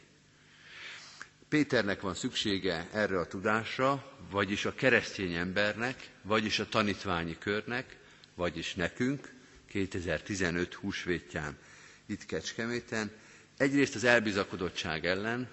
Péternek 1.49 2.01
van 2.01 2.13
szüksége 2.13 2.89
erre 2.93 3.19
a 3.19 3.27
tudásra, 3.27 4.17
vagyis 4.29 4.65
a 4.65 4.73
keresztény 4.73 5.33
embernek, 5.33 6.09
vagyis 6.21 6.59
a 6.59 6.69
tanítványi 6.69 7.37
körnek, 7.37 7.97
vagyis 8.35 8.75
nekünk 8.75 9.33
2015 9.67 10.73
húsvétján 10.73 11.57
itt 12.05 12.25
Kecskeméten. 12.25 13.11
Egyrészt 13.57 13.95
az 13.95 14.03
elbizakodottság 14.03 15.05
ellen, 15.05 15.49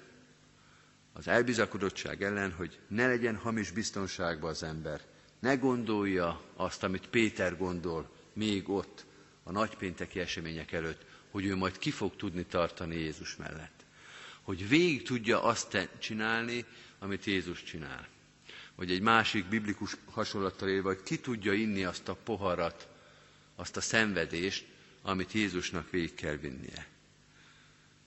az 1.12 1.28
elbizakodottság 1.28 2.22
ellen, 2.22 2.52
hogy 2.52 2.78
ne 2.88 3.06
legyen 3.06 3.36
hamis 3.36 3.70
biztonságban 3.70 4.50
az 4.50 4.62
ember. 4.62 5.00
Ne 5.46 5.54
gondolja 5.56 6.40
azt, 6.56 6.82
amit 6.82 7.08
Péter 7.08 7.56
gondol 7.56 8.10
még 8.32 8.68
ott, 8.68 9.04
a 9.42 9.52
nagypénteki 9.52 10.20
események 10.20 10.72
előtt, 10.72 11.04
hogy 11.30 11.44
ő 11.44 11.56
majd 11.56 11.78
ki 11.78 11.90
fog 11.90 12.16
tudni 12.16 12.44
tartani 12.44 12.96
Jézus 12.96 13.36
mellett. 13.36 13.84
Hogy 14.42 14.68
végig 14.68 15.02
tudja 15.02 15.42
azt 15.42 15.88
csinálni, 15.98 16.64
amit 16.98 17.24
Jézus 17.24 17.62
csinál. 17.62 18.08
Vagy 18.74 18.90
egy 18.90 19.00
másik 19.00 19.48
biblikus 19.48 19.96
hasonlattal 20.10 20.68
élve, 20.68 20.88
hogy 20.88 21.02
ki 21.02 21.18
tudja 21.18 21.52
inni 21.52 21.84
azt 21.84 22.08
a 22.08 22.16
poharat, 22.24 22.88
azt 23.56 23.76
a 23.76 23.80
szenvedést, 23.80 24.66
amit 25.02 25.32
Jézusnak 25.32 25.90
végig 25.90 26.14
kell 26.14 26.36
vinnie. 26.36 26.86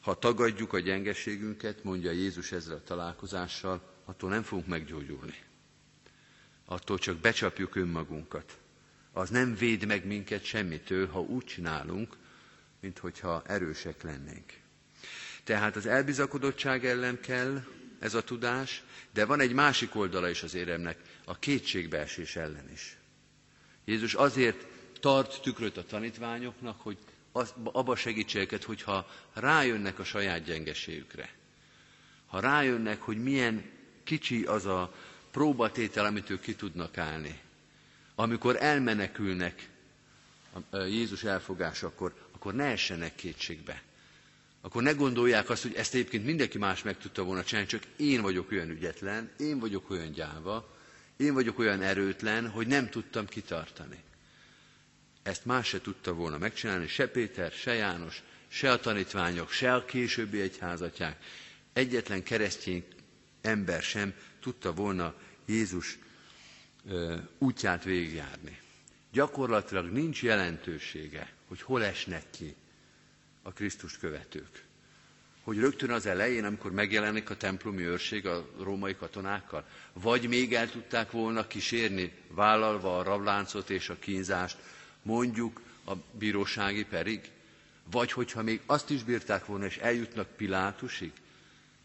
Ha 0.01 0.19
tagadjuk 0.19 0.73
a 0.73 0.79
gyengeségünket, 0.79 1.83
mondja 1.83 2.11
Jézus 2.11 2.51
ezzel 2.51 2.75
a 2.75 2.83
találkozással, 2.83 3.81
attól 4.05 4.29
nem 4.29 4.43
fogunk 4.43 4.67
meggyógyulni. 4.67 5.47
Attól 6.71 6.97
csak 6.97 7.17
becsapjuk 7.17 7.75
önmagunkat. 7.75 8.57
Az 9.13 9.29
nem 9.29 9.55
véd 9.55 9.85
meg 9.85 10.05
minket 10.05 10.43
semmitől, 10.43 11.07
ha 11.07 11.19
úgy 11.19 11.45
csinálunk, 11.45 12.17
mint 12.81 12.97
hogyha 12.97 13.43
erősek 13.45 14.03
lennénk. 14.03 14.53
Tehát 15.43 15.75
az 15.75 15.85
elbizakodottság 15.85 16.85
ellen 16.85 17.19
kell 17.19 17.63
ez 17.99 18.13
a 18.13 18.23
tudás, 18.23 18.83
de 19.13 19.25
van 19.25 19.39
egy 19.39 19.53
másik 19.53 19.95
oldala 19.95 20.29
is 20.29 20.43
az 20.43 20.53
éremnek, 20.53 20.97
a 21.25 21.39
kétségbeesés 21.39 22.35
ellen 22.35 22.69
is. 22.73 22.97
Jézus 23.85 24.13
azért 24.13 24.65
tart 24.99 25.41
tükröt 25.41 25.77
a 25.77 25.85
tanítványoknak, 25.85 26.81
hogy 26.81 26.97
az, 27.31 27.53
abba 27.63 27.95
segítse 27.95 28.39
őket, 28.39 28.63
hogyha 28.63 29.09
rájönnek 29.33 29.99
a 29.99 30.03
saját 30.03 30.43
gyengeségükre. 30.43 31.29
Ha 32.25 32.39
rájönnek, 32.39 33.01
hogy 33.01 33.23
milyen 33.23 33.69
kicsi 34.03 34.43
az 34.43 34.65
a 34.65 34.93
próbatétel, 35.31 36.05
amit 36.05 36.29
ők 36.29 36.41
ki 36.41 36.55
tudnak 36.55 36.97
állni. 36.97 37.39
Amikor 38.15 38.55
elmenekülnek 38.59 39.69
Jézus 40.71 41.23
elfogásakor, 41.23 42.13
akkor 42.31 42.53
ne 42.53 42.65
essenek 42.65 43.15
kétségbe. 43.15 43.81
Akkor 44.61 44.83
ne 44.83 44.91
gondolják 44.91 45.49
azt, 45.49 45.61
hogy 45.61 45.73
ezt 45.75 45.93
egyébként 45.93 46.25
mindenki 46.25 46.57
más 46.57 46.83
meg 46.83 46.97
tudta 46.97 47.23
volna 47.23 47.43
csinálni, 47.43 47.69
csak 47.69 47.83
én 47.95 48.21
vagyok 48.21 48.51
olyan 48.51 48.69
ügyetlen, 48.69 49.29
én 49.37 49.59
vagyok 49.59 49.89
olyan 49.89 50.11
gyáva, 50.11 50.77
én 51.17 51.33
vagyok 51.33 51.59
olyan 51.59 51.81
erőtlen, 51.81 52.49
hogy 52.49 52.67
nem 52.67 52.89
tudtam 52.89 53.25
kitartani. 53.25 54.03
Ezt 55.23 55.45
más 55.45 55.67
se 55.67 55.81
tudta 55.81 56.13
volna 56.13 56.37
megcsinálni, 56.37 56.87
se 56.87 57.07
Péter, 57.07 57.51
se 57.51 57.73
János, 57.73 58.23
se 58.47 58.71
a 58.71 58.79
tanítványok, 58.79 59.51
se 59.51 59.73
a 59.73 59.85
későbbi 59.85 60.41
egyházatják. 60.41 61.23
Egyetlen 61.73 62.23
keresztény 62.23 62.85
ember 63.41 63.81
sem 63.81 64.13
tudta 64.39 64.73
volna 64.73 65.13
Jézus 65.45 65.97
útját 67.37 67.83
végigjárni. 67.83 68.59
Gyakorlatilag 69.11 69.91
nincs 69.91 70.23
jelentősége, 70.23 71.33
hogy 71.47 71.61
hol 71.61 71.83
esnek 71.83 72.23
ki 72.29 72.55
a 73.41 73.51
Krisztust 73.53 73.99
követők. 73.99 74.63
Hogy 75.43 75.57
rögtön 75.59 75.89
az 75.91 76.05
elején, 76.05 76.45
amikor 76.45 76.71
megjelenik 76.71 77.29
a 77.29 77.37
templomi 77.37 77.83
őrség 77.83 78.25
a 78.25 78.49
római 78.59 78.95
katonákkal, 78.95 79.65
vagy 79.93 80.27
még 80.27 80.53
el 80.53 80.69
tudták 80.71 81.11
volna 81.11 81.47
kísérni, 81.47 82.11
vállalva 82.27 82.97
a 82.97 83.03
rabláncot 83.03 83.69
és 83.69 83.89
a 83.89 83.99
kínzást, 83.99 84.57
mondjuk 85.01 85.61
a 85.85 85.93
bírósági 86.11 86.85
perig? 86.85 87.29
Vagy 87.91 88.11
hogyha 88.11 88.43
még 88.43 88.61
azt 88.65 88.89
is 88.89 89.03
bírták 89.03 89.45
volna, 89.45 89.65
és 89.65 89.77
eljutnak 89.77 90.27
Pilátusig? 90.35 91.11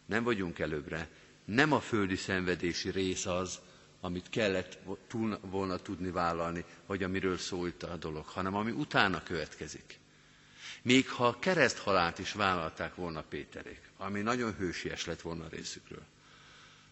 Nem 0.07 0.23
vagyunk 0.25 0.59
előbbre. 0.59 1.09
Nem 1.45 1.73
a 1.73 1.81
földi 1.81 2.17
szenvedési 2.17 2.91
rész 2.91 3.27
az, 3.27 3.59
amit 4.01 4.29
kellett 4.31 4.79
volna 5.41 5.77
tudni 5.77 6.11
vállalni, 6.11 6.65
vagy 6.87 7.03
amiről 7.03 7.39
szólt 7.39 7.83
a 7.83 7.97
dolog, 7.97 8.27
hanem 8.27 8.55
ami 8.55 8.71
utána 8.71 9.23
következik. 9.23 9.99
Még 10.83 11.09
ha 11.09 11.27
a 11.27 11.39
kereszthalált 11.39 12.19
is 12.19 12.33
vállalták 12.33 12.95
volna 12.95 13.23
Péterék, 13.23 13.81
ami 13.97 14.21
nagyon 14.21 14.55
hősies 14.55 15.05
lett 15.05 15.21
volna 15.21 15.49
részükről, 15.51 16.03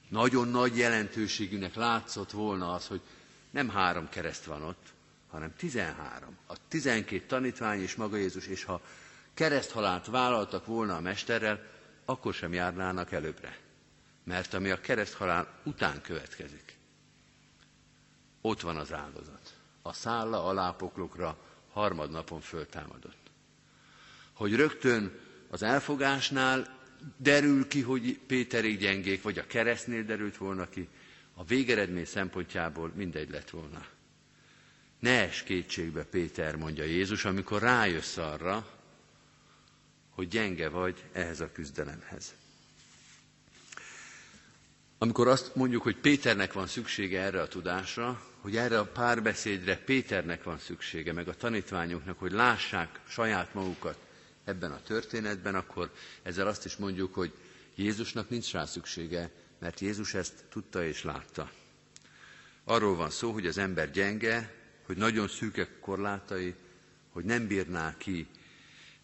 nagyon 0.09 0.49
nagy 0.49 0.77
jelentőségűnek 0.77 1.75
látszott 1.75 2.31
volna 2.31 2.73
az, 2.73 2.87
hogy 2.87 3.01
nem 3.51 3.69
három 3.69 4.09
kereszt 4.09 4.45
van 4.45 4.63
ott, 4.63 4.87
hanem 5.31 5.57
tizenhárom. 5.57 6.37
A 6.47 6.55
tizenkét 6.69 7.27
tanítvány 7.27 7.83
és 7.83 7.95
maga 7.95 8.17
Jézus, 8.17 8.47
és 8.47 8.65
ha 8.65 8.81
kereszthalált 9.35 10.07
vállaltak 10.07 10.67
volna 10.67 10.97
a 10.97 11.01
mesterrel, 11.01 11.61
akkor 12.05 12.35
sem 12.35 12.53
járnának 12.53 13.13
előbbre. 13.13 13.59
Mert 14.25 14.55
ami 14.55 14.71
a 14.71 14.81
kereszthalál 14.81 15.61
után 15.65 16.01
következik, 16.01 16.77
ott 18.41 18.61
van 18.61 18.77
az 18.77 18.93
áldozat. 18.93 19.55
A 19.83 19.93
szálla 19.93 20.45
alápoklokra 20.45 21.39
harmadnapon 21.73 22.41
föltámadott. 22.41 23.31
Hogy 24.33 24.55
rögtön 24.55 25.19
az 25.51 25.63
elfogásnál 25.63 26.79
derül 27.17 27.69
ki, 27.69 27.81
hogy 27.81 28.19
Péterig 28.27 28.79
gyengék, 28.79 29.23
vagy 29.23 29.39
a 29.39 29.47
keresztnél 29.47 30.05
derült 30.05 30.37
volna 30.37 30.69
ki, 30.69 30.89
a 31.35 31.45
végeredmény 31.45 32.05
szempontjából 32.05 32.93
mindegy 32.95 33.31
lett 33.31 33.51
volna. 33.51 33.87
Ne 34.99 35.21
es 35.21 35.43
kétségbe, 35.43 36.05
Péter, 36.05 36.57
mondja 36.57 36.85
Jézus, 36.85 37.25
amikor 37.25 37.63
rájössz 37.63 38.17
arra, 38.17 38.81
hogy 40.11 40.29
gyenge 40.29 40.69
vagy 40.69 41.05
ehhez 41.13 41.41
a 41.41 41.53
küzdelemhez. 41.53 42.35
Amikor 45.03 45.29
azt 45.29 45.55
mondjuk, 45.55 45.83
hogy 45.83 45.97
Péternek 45.97 46.53
van 46.53 46.67
szüksége 46.67 47.21
erre 47.21 47.41
a 47.41 47.49
tudásra, 47.49 48.23
hogy 48.41 48.57
erre 48.57 48.79
a 48.79 48.87
párbeszédre 48.87 49.77
Péternek 49.77 50.43
van 50.43 50.59
szüksége, 50.59 51.13
meg 51.13 51.29
a 51.29 51.35
tanítványoknak, 51.35 52.19
hogy 52.19 52.33
lássák 52.33 53.01
saját 53.09 53.55
magukat 53.55 53.97
ebben 54.45 54.73
a 54.73 54.83
történetben, 54.83 55.55
akkor 55.55 55.91
ezzel 56.23 56.47
azt 56.47 56.65
is 56.65 56.77
mondjuk, 56.77 57.15
hogy 57.15 57.33
Jézusnak 57.75 58.29
nincs 58.29 58.53
rá 58.53 58.65
szüksége, 58.65 59.31
mert 59.59 59.81
Jézus 59.81 60.15
ezt 60.15 60.45
tudta 60.49 60.85
és 60.85 61.05
látta. 61.05 61.51
Arról 62.65 62.97
van 62.97 63.11
szó, 63.11 63.33
hogy 63.33 63.47
az 63.47 63.59
ember 63.59 63.91
gyenge, 63.91 64.55
hogy 64.87 64.97
nagyon 64.97 65.29
szűkek 65.29 65.81
korlátai, 65.81 66.55
hogy 67.13 67.25
nem 67.25 67.47
bírná 67.47 67.97
ki 67.97 68.27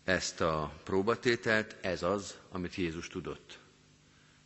ezt 0.05 0.41
a 0.41 0.81
próbatételt, 0.85 1.77
ez 1.81 2.03
az, 2.03 2.39
amit 2.51 2.75
Jézus 2.75 3.09
tudott. 3.09 3.59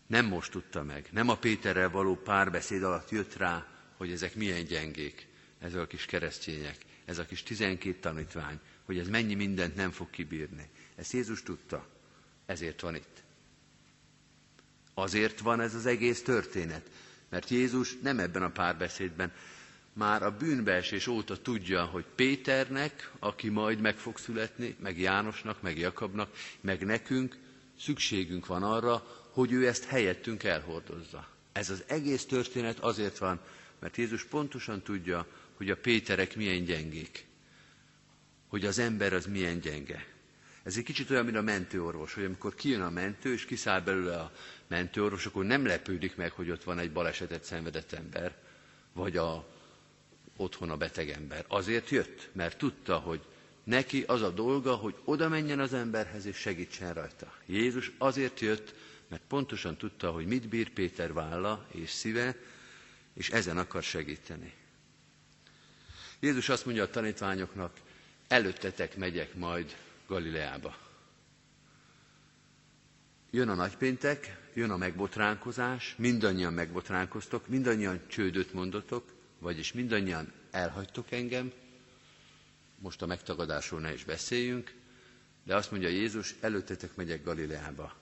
Nem 0.06 0.26
most 0.26 0.50
tudta 0.50 0.82
meg, 0.82 1.08
nem 1.12 1.28
a 1.28 1.36
Péterrel 1.36 1.90
való 1.90 2.16
párbeszéd 2.16 2.82
alatt 2.82 3.10
jött 3.10 3.36
rá, 3.36 3.66
hogy 3.96 4.10
ezek 4.10 4.34
milyen 4.34 4.64
gyengék, 4.64 5.26
ezek 5.58 5.80
a 5.80 5.86
kis 5.86 6.04
keresztények, 6.04 6.76
ez 7.04 7.18
a 7.18 7.24
kis 7.24 7.42
tizenkét 7.42 8.00
tanítvány, 8.00 8.60
hogy 8.84 8.98
ez 8.98 9.08
mennyi 9.08 9.34
mindent 9.34 9.74
nem 9.74 9.90
fog 9.90 10.10
kibírni. 10.10 10.68
Ezt 10.94 11.12
Jézus 11.12 11.42
tudta, 11.42 11.86
ezért 12.46 12.80
van 12.80 12.94
itt. 12.94 13.22
Azért 14.94 15.40
van 15.40 15.60
ez 15.60 15.74
az 15.74 15.86
egész 15.86 16.22
történet, 16.22 16.90
mert 17.28 17.48
Jézus 17.48 17.96
nem 18.02 18.18
ebben 18.18 18.42
a 18.42 18.50
párbeszédben, 18.50 19.32
már 19.92 20.22
a 20.22 20.36
bűnbeesés 20.36 21.06
óta 21.06 21.42
tudja, 21.42 21.84
hogy 21.84 22.04
Péternek, 22.14 23.10
aki 23.18 23.48
majd 23.48 23.80
meg 23.80 23.96
fog 23.96 24.18
születni, 24.18 24.76
meg 24.80 24.98
Jánosnak, 25.00 25.62
meg 25.62 25.78
Jakabnak, 25.78 26.36
meg 26.60 26.84
nekünk 26.84 27.36
szükségünk 27.78 28.46
van 28.46 28.62
arra, 28.62 29.21
hogy 29.32 29.52
ő 29.52 29.66
ezt 29.66 29.84
helyettünk 29.84 30.42
elhordozza. 30.42 31.28
Ez 31.52 31.70
az 31.70 31.84
egész 31.86 32.24
történet 32.24 32.78
azért 32.78 33.18
van, 33.18 33.40
mert 33.78 33.96
Jézus 33.96 34.24
pontosan 34.24 34.82
tudja, 34.82 35.26
hogy 35.54 35.70
a 35.70 35.76
Péterek 35.76 36.36
milyen 36.36 36.64
gyengék, 36.64 37.26
hogy 38.48 38.66
az 38.66 38.78
ember 38.78 39.12
az 39.12 39.26
milyen 39.26 39.60
gyenge. 39.60 40.06
Ez 40.62 40.76
egy 40.76 40.84
kicsit 40.84 41.10
olyan, 41.10 41.24
mint 41.24 41.36
a 41.36 41.42
mentőorvos, 41.42 42.14
hogy 42.14 42.24
amikor 42.24 42.54
kijön 42.54 42.80
a 42.80 42.90
mentő, 42.90 43.32
és 43.32 43.44
kiszáll 43.44 43.80
belőle 43.80 44.16
a 44.16 44.32
mentőorvos, 44.66 45.26
akkor 45.26 45.44
nem 45.44 45.66
lepődik 45.66 46.16
meg, 46.16 46.32
hogy 46.32 46.50
ott 46.50 46.64
van 46.64 46.78
egy 46.78 46.92
balesetet 46.92 47.44
szenvedett 47.44 47.92
ember, 47.92 48.36
vagy 48.92 49.16
a, 49.16 49.48
otthon 50.36 50.70
a 50.70 50.76
beteg 50.76 51.10
ember. 51.10 51.44
Azért 51.48 51.90
jött, 51.90 52.28
mert 52.32 52.58
tudta, 52.58 52.96
hogy 52.96 53.20
neki 53.64 54.04
az 54.06 54.22
a 54.22 54.30
dolga, 54.30 54.74
hogy 54.74 54.94
oda 55.04 55.28
menjen 55.28 55.60
az 55.60 55.72
emberhez 55.72 56.26
és 56.26 56.36
segítsen 56.36 56.94
rajta. 56.94 57.34
Jézus 57.46 57.92
azért 57.98 58.40
jött, 58.40 58.74
mert 59.12 59.24
pontosan 59.28 59.76
tudta, 59.76 60.10
hogy 60.10 60.26
mit 60.26 60.48
bír 60.48 60.70
Péter 60.70 61.12
válla 61.12 61.66
és 61.70 61.90
szíve, 61.90 62.36
és 63.14 63.30
ezen 63.30 63.58
akar 63.58 63.82
segíteni. 63.82 64.52
Jézus 66.20 66.48
azt 66.48 66.64
mondja 66.64 66.82
a 66.82 66.90
tanítványoknak, 66.90 67.80
előttetek 68.28 68.96
megyek 68.96 69.34
majd 69.34 69.76
Galileába. 70.06 70.76
Jön 73.30 73.48
a 73.48 73.54
nagypéntek, 73.54 74.38
jön 74.54 74.70
a 74.70 74.76
megbotránkozás, 74.76 75.94
mindannyian 75.98 76.52
megbotránkoztok, 76.52 77.48
mindannyian 77.48 78.00
csődöt 78.06 78.52
mondotok, 78.52 79.12
vagyis 79.38 79.72
mindannyian 79.72 80.32
elhagytok 80.50 81.10
engem, 81.10 81.52
most 82.78 83.02
a 83.02 83.06
megtagadásról 83.06 83.80
ne 83.80 83.92
is 83.92 84.04
beszéljünk, 84.04 84.74
de 85.44 85.56
azt 85.56 85.70
mondja 85.70 85.88
Jézus, 85.88 86.34
előttetek 86.40 86.94
megyek 86.94 87.24
Galileába. 87.24 88.00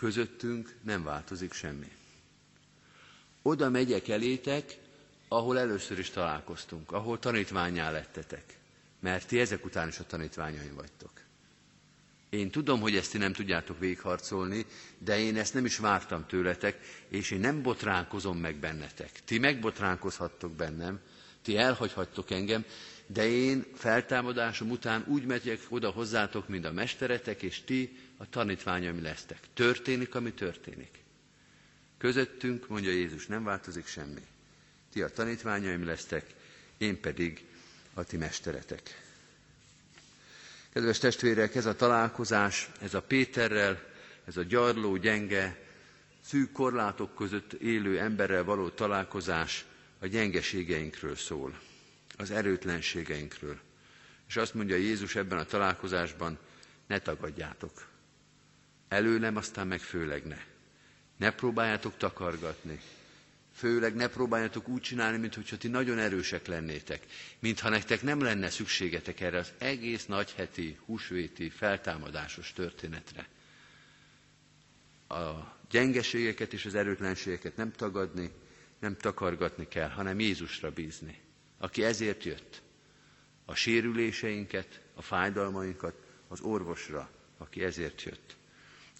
Közöttünk 0.00 0.74
nem 0.82 1.04
változik 1.04 1.52
semmi. 1.52 1.92
Oda 3.42 3.68
megyek 3.70 4.08
elétek, 4.08 4.78
ahol 5.28 5.58
először 5.58 5.98
is 5.98 6.10
találkoztunk, 6.10 6.92
ahol 6.92 7.18
tanítványá 7.18 7.90
lettetek, 7.90 8.58
mert 9.00 9.26
ti 9.26 9.40
ezek 9.40 9.64
után 9.64 9.88
is 9.88 9.98
a 9.98 10.06
tanítványaim 10.06 10.74
vagytok. 10.74 11.10
Én 12.30 12.50
tudom, 12.50 12.80
hogy 12.80 12.96
ezt 12.96 13.10
ti 13.10 13.18
nem 13.18 13.32
tudjátok 13.32 13.78
végharcolni, 13.78 14.66
de 14.98 15.18
én 15.18 15.36
ezt 15.36 15.54
nem 15.54 15.64
is 15.64 15.78
vártam 15.78 16.26
tőletek, 16.26 16.80
és 17.08 17.30
én 17.30 17.40
nem 17.40 17.62
botránkozom 17.62 18.38
meg 18.38 18.56
bennetek. 18.56 19.10
Ti 19.24 19.38
megbotránkozhattok 19.38 20.52
bennem, 20.52 21.00
ti 21.42 21.56
elhagyhattok 21.56 22.30
engem, 22.30 22.64
de 23.12 23.28
én 23.28 23.64
feltámadásom 23.74 24.70
után 24.70 25.04
úgy 25.06 25.24
megyek 25.24 25.60
oda 25.68 25.90
hozzátok, 25.90 26.48
mint 26.48 26.64
a 26.64 26.72
mesteretek, 26.72 27.42
és 27.42 27.64
ti 27.64 27.98
a 28.16 28.28
tanítványaim 28.28 29.02
lesztek. 29.02 29.38
Történik, 29.54 30.14
ami 30.14 30.32
történik. 30.32 30.90
Közöttünk, 31.98 32.68
mondja 32.68 32.90
Jézus, 32.90 33.26
nem 33.26 33.44
változik 33.44 33.86
semmi. 33.86 34.20
Ti 34.92 35.02
a 35.02 35.08
tanítványaim 35.08 35.84
lesztek, 35.84 36.26
én 36.78 37.00
pedig 37.00 37.44
a 37.94 38.04
ti 38.04 38.16
mesteretek. 38.16 39.02
Kedves 40.72 40.98
testvérek, 40.98 41.54
ez 41.54 41.66
a 41.66 41.74
találkozás, 41.74 42.70
ez 42.80 42.94
a 42.94 43.02
Péterrel, 43.02 43.82
ez 44.24 44.36
a 44.36 44.42
gyarló, 44.42 44.96
gyenge, 44.96 45.58
szűk 46.24 46.52
korlátok 46.52 47.14
között 47.14 47.52
élő 47.52 47.98
emberrel 47.98 48.44
való 48.44 48.68
találkozás 48.68 49.64
a 49.98 50.06
gyengeségeinkről 50.06 51.16
szól, 51.16 51.58
az 52.20 52.30
erőtlenségeinkről. 52.30 53.58
És 54.28 54.36
azt 54.36 54.54
mondja 54.54 54.76
Jézus 54.76 55.14
ebben 55.14 55.38
a 55.38 55.44
találkozásban, 55.44 56.38
ne 56.86 56.98
tagadjátok. 56.98 57.88
Előlem, 58.88 59.36
aztán 59.36 59.66
meg 59.66 59.80
főleg 59.80 60.26
ne. 60.26 60.38
Ne 61.16 61.30
próbáljátok 61.30 61.96
takargatni, 61.96 62.80
Főleg 63.54 63.94
ne 63.94 64.08
próbáljatok 64.08 64.68
úgy 64.68 64.80
csinálni, 64.80 65.18
mintha 65.18 65.56
ti 65.56 65.68
nagyon 65.68 65.98
erősek 65.98 66.46
lennétek, 66.46 67.06
mintha 67.38 67.68
nektek 67.68 68.02
nem 68.02 68.20
lenne 68.20 68.50
szükségetek 68.50 69.20
erre 69.20 69.38
az 69.38 69.52
egész 69.58 70.06
nagyheti, 70.06 70.78
húsvéti, 70.84 71.50
feltámadásos 71.50 72.52
történetre. 72.52 73.28
A 75.08 75.56
gyengeségeket 75.70 76.52
és 76.52 76.64
az 76.64 76.74
erőtlenségeket 76.74 77.56
nem 77.56 77.72
tagadni, 77.72 78.30
nem 78.78 78.96
takargatni 78.96 79.68
kell, 79.68 79.88
hanem 79.88 80.20
Jézusra 80.20 80.70
bízni, 80.70 81.20
aki 81.60 81.84
ezért 81.84 82.24
jött. 82.24 82.62
A 83.44 83.54
sérüléseinket, 83.54 84.80
a 84.94 85.02
fájdalmainkat 85.02 85.94
az 86.28 86.40
orvosra, 86.40 87.10
aki 87.38 87.62
ezért 87.62 88.02
jött. 88.02 88.36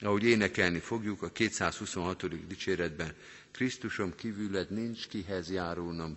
Ahogy 0.00 0.24
énekelni 0.24 0.78
fogjuk 0.78 1.22
a 1.22 1.30
226. 1.30 2.46
dicséretben, 2.46 3.14
Krisztusom 3.50 4.14
kívüled 4.14 4.70
nincs 4.70 5.08
kihez 5.08 5.50
járulnom, 5.50 6.16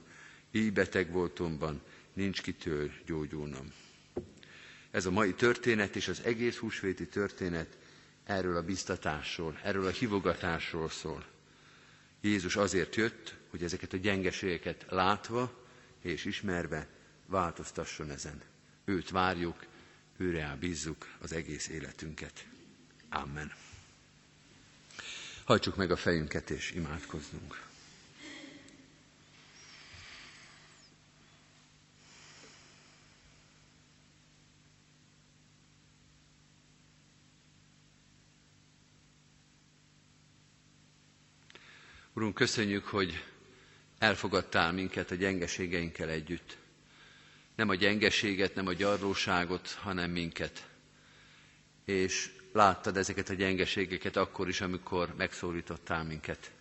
így 0.51 0.73
beteg 0.73 1.11
voltomban, 1.11 1.81
nincs 2.13 2.41
kitől 2.41 2.91
gyógyulnom. 3.05 3.73
Ez 4.91 5.05
a 5.05 5.11
mai 5.11 5.33
történet 5.33 5.95
és 5.95 6.07
az 6.07 6.21
egész 6.23 6.57
húsvéti 6.57 7.07
történet 7.07 7.77
erről 8.23 8.57
a 8.57 8.63
biztatásról, 8.63 9.59
erről 9.63 9.85
a 9.85 9.89
hivogatásról 9.89 10.89
szól. 10.89 11.25
Jézus 12.21 12.55
azért 12.55 12.95
jött, 12.95 13.35
hogy 13.49 13.63
ezeket 13.63 13.93
a 13.93 13.97
gyengeségeket 13.97 14.85
látva 14.89 15.62
és 16.03 16.25
ismerve 16.25 16.87
változtasson 17.25 18.09
ezen. 18.11 18.41
Őt 18.85 19.09
várjuk, 19.09 19.65
őre 20.17 20.57
bízzuk 20.59 21.07
az 21.19 21.31
egész 21.33 21.67
életünket. 21.67 22.45
Amen. 23.09 23.51
Hajtsuk 25.43 25.75
meg 25.75 25.91
a 25.91 25.95
fejünket 25.95 26.49
és 26.49 26.71
imádkozzunk. 26.71 27.61
Urunk, 42.13 42.33
köszönjük, 42.35 42.85
hogy 42.85 43.32
elfogadtál 44.03 44.71
minket 44.71 45.11
a 45.11 45.15
gyengeségeinkkel 45.15 46.09
együtt. 46.09 46.57
Nem 47.55 47.69
a 47.69 47.75
gyengeséget, 47.75 48.55
nem 48.55 48.67
a 48.67 48.73
gyarlóságot, 48.73 49.69
hanem 49.71 50.11
minket. 50.11 50.67
És 51.85 52.31
láttad 52.53 52.97
ezeket 52.97 53.29
a 53.29 53.33
gyengeségeket 53.33 54.15
akkor 54.15 54.47
is, 54.47 54.61
amikor 54.61 55.13
megszólítottál 55.17 56.03
minket. 56.03 56.51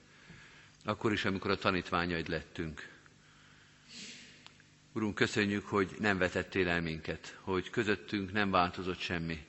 Akkor 0.85 1.13
is, 1.13 1.25
amikor 1.25 1.51
a 1.51 1.57
tanítványaid 1.57 2.29
lettünk. 2.29 2.89
Urunk, 4.93 5.15
köszönjük, 5.15 5.67
hogy 5.67 5.95
nem 5.99 6.19
vetettél 6.19 6.69
el 6.69 6.81
minket, 6.81 7.37
hogy 7.41 7.71
közöttünk 7.71 8.33
nem 8.33 8.51
változott 8.51 8.99
semmi. 9.01 9.45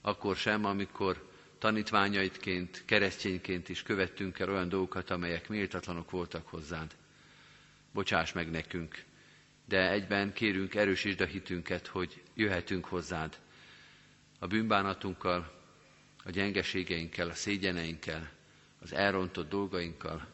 Akkor 0.00 0.36
sem, 0.36 0.64
amikor 0.64 1.28
tanítványaidként, 1.58 2.82
keresztényként 2.84 3.68
is 3.68 3.82
követtünk 3.82 4.38
el 4.38 4.48
olyan 4.50 4.68
dolgokat, 4.68 5.10
amelyek 5.10 5.48
méltatlanok 5.48 6.10
voltak 6.10 6.46
hozzád. 6.46 6.94
Bocsáss 7.92 8.32
meg 8.32 8.50
nekünk, 8.50 9.04
de 9.64 9.90
egyben 9.90 10.32
kérünk, 10.32 10.74
erősítsd 10.74 11.20
a 11.20 11.24
hitünket, 11.24 11.86
hogy 11.86 12.22
jöhetünk 12.34 12.84
hozzád 12.84 13.38
a 14.38 14.46
bűnbánatunkkal, 14.46 15.56
a 16.24 16.30
gyengeségeinkkel, 16.30 17.28
a 17.28 17.34
szégyeneinkkel, 17.34 18.30
az 18.82 18.92
elrontott 18.92 19.48
dolgainkkal, 19.48 20.26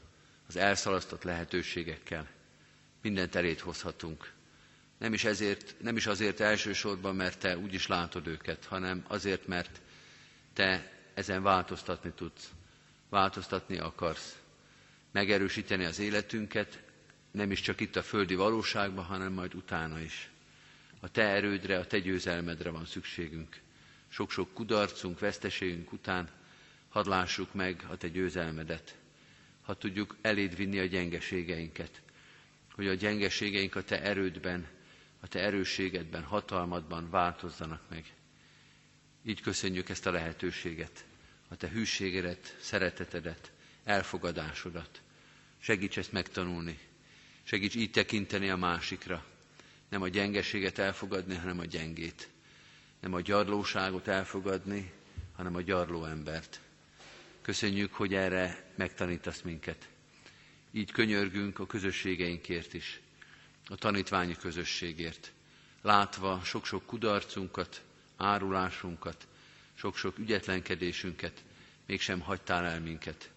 az 0.46 0.56
elszalasztott 0.56 1.22
lehetőségekkel. 1.22 2.28
Mindent 3.02 3.34
elét 3.34 3.60
hozhatunk. 3.60 4.32
Nem 4.98 5.12
is, 5.12 5.24
ezért, 5.24 5.74
nem 5.80 5.96
is 5.96 6.06
azért 6.06 6.40
elsősorban, 6.40 7.16
mert 7.16 7.38
te 7.38 7.58
úgyis 7.58 7.86
látod 7.86 8.26
őket, 8.26 8.64
hanem 8.64 9.04
azért, 9.08 9.46
mert 9.46 9.80
te 10.52 10.92
ezen 11.14 11.42
változtatni 11.42 12.12
tudsz, 12.14 12.50
változtatni 13.08 13.78
akarsz, 13.78 14.38
megerősíteni 15.12 15.84
az 15.84 15.98
életünket, 15.98 16.82
nem 17.34 17.50
is 17.50 17.60
csak 17.60 17.80
itt 17.80 17.96
a 17.96 18.02
földi 18.02 18.34
valóságban, 18.34 19.04
hanem 19.04 19.32
majd 19.32 19.54
utána 19.54 20.00
is. 20.00 20.30
A 21.00 21.08
te 21.10 21.22
erődre, 21.22 21.78
a 21.78 21.86
te 21.86 21.98
győzelmedre 21.98 22.70
van 22.70 22.86
szükségünk. 22.86 23.60
Sok-sok 24.08 24.52
kudarcunk, 24.54 25.18
veszteségünk 25.18 25.92
után 25.92 26.28
hadd 26.88 27.08
lássuk 27.08 27.54
meg 27.54 27.84
a 27.90 27.96
te 27.96 28.08
győzelmedet. 28.08 28.96
Ha 29.62 29.74
tudjuk 29.74 30.16
eléd 30.20 30.56
vinni 30.56 30.78
a 30.78 30.84
gyengeségeinket, 30.84 32.02
hogy 32.74 32.86
a 32.88 32.94
gyengeségeink 32.94 33.74
a 33.74 33.82
te 33.82 34.02
erődben, 34.02 34.66
a 35.20 35.28
te 35.28 35.40
erősségedben, 35.40 36.22
hatalmadban 36.22 37.10
változzanak 37.10 37.82
meg. 37.90 38.04
Így 39.22 39.40
köszönjük 39.40 39.88
ezt 39.88 40.06
a 40.06 40.10
lehetőséget, 40.10 41.04
a 41.48 41.56
te 41.56 41.68
hűségedet, 41.68 42.56
szeretetedet, 42.60 43.52
elfogadásodat. 43.84 45.00
Segíts 45.58 45.98
ezt 45.98 46.12
megtanulni, 46.12 46.78
segíts 47.44 47.74
így 47.74 47.90
tekinteni 47.90 48.50
a 48.50 48.56
másikra, 48.56 49.24
nem 49.88 50.02
a 50.02 50.08
gyengeséget 50.08 50.78
elfogadni, 50.78 51.34
hanem 51.34 51.58
a 51.58 51.64
gyengét. 51.64 52.28
Nem 53.00 53.14
a 53.14 53.20
gyarlóságot 53.20 54.08
elfogadni, 54.08 54.92
hanem 55.36 55.54
a 55.54 55.60
gyarló 55.60 56.04
embert. 56.04 56.60
Köszönjük, 57.42 57.94
hogy 57.94 58.14
erre 58.14 58.72
megtanítasz 58.74 59.40
minket. 59.40 59.88
Így 60.72 60.92
könyörgünk 60.92 61.58
a 61.58 61.66
közösségeinkért 61.66 62.74
is, 62.74 63.00
a 63.68 63.74
tanítványi 63.74 64.36
közösségért, 64.36 65.32
látva 65.82 66.40
sok-sok 66.44 66.86
kudarcunkat, 66.86 67.82
árulásunkat, 68.16 69.26
sok-sok 69.74 70.18
ügyetlenkedésünket, 70.18 71.42
mégsem 71.86 72.20
hagytál 72.20 72.64
el 72.64 72.80
minket. 72.80 73.30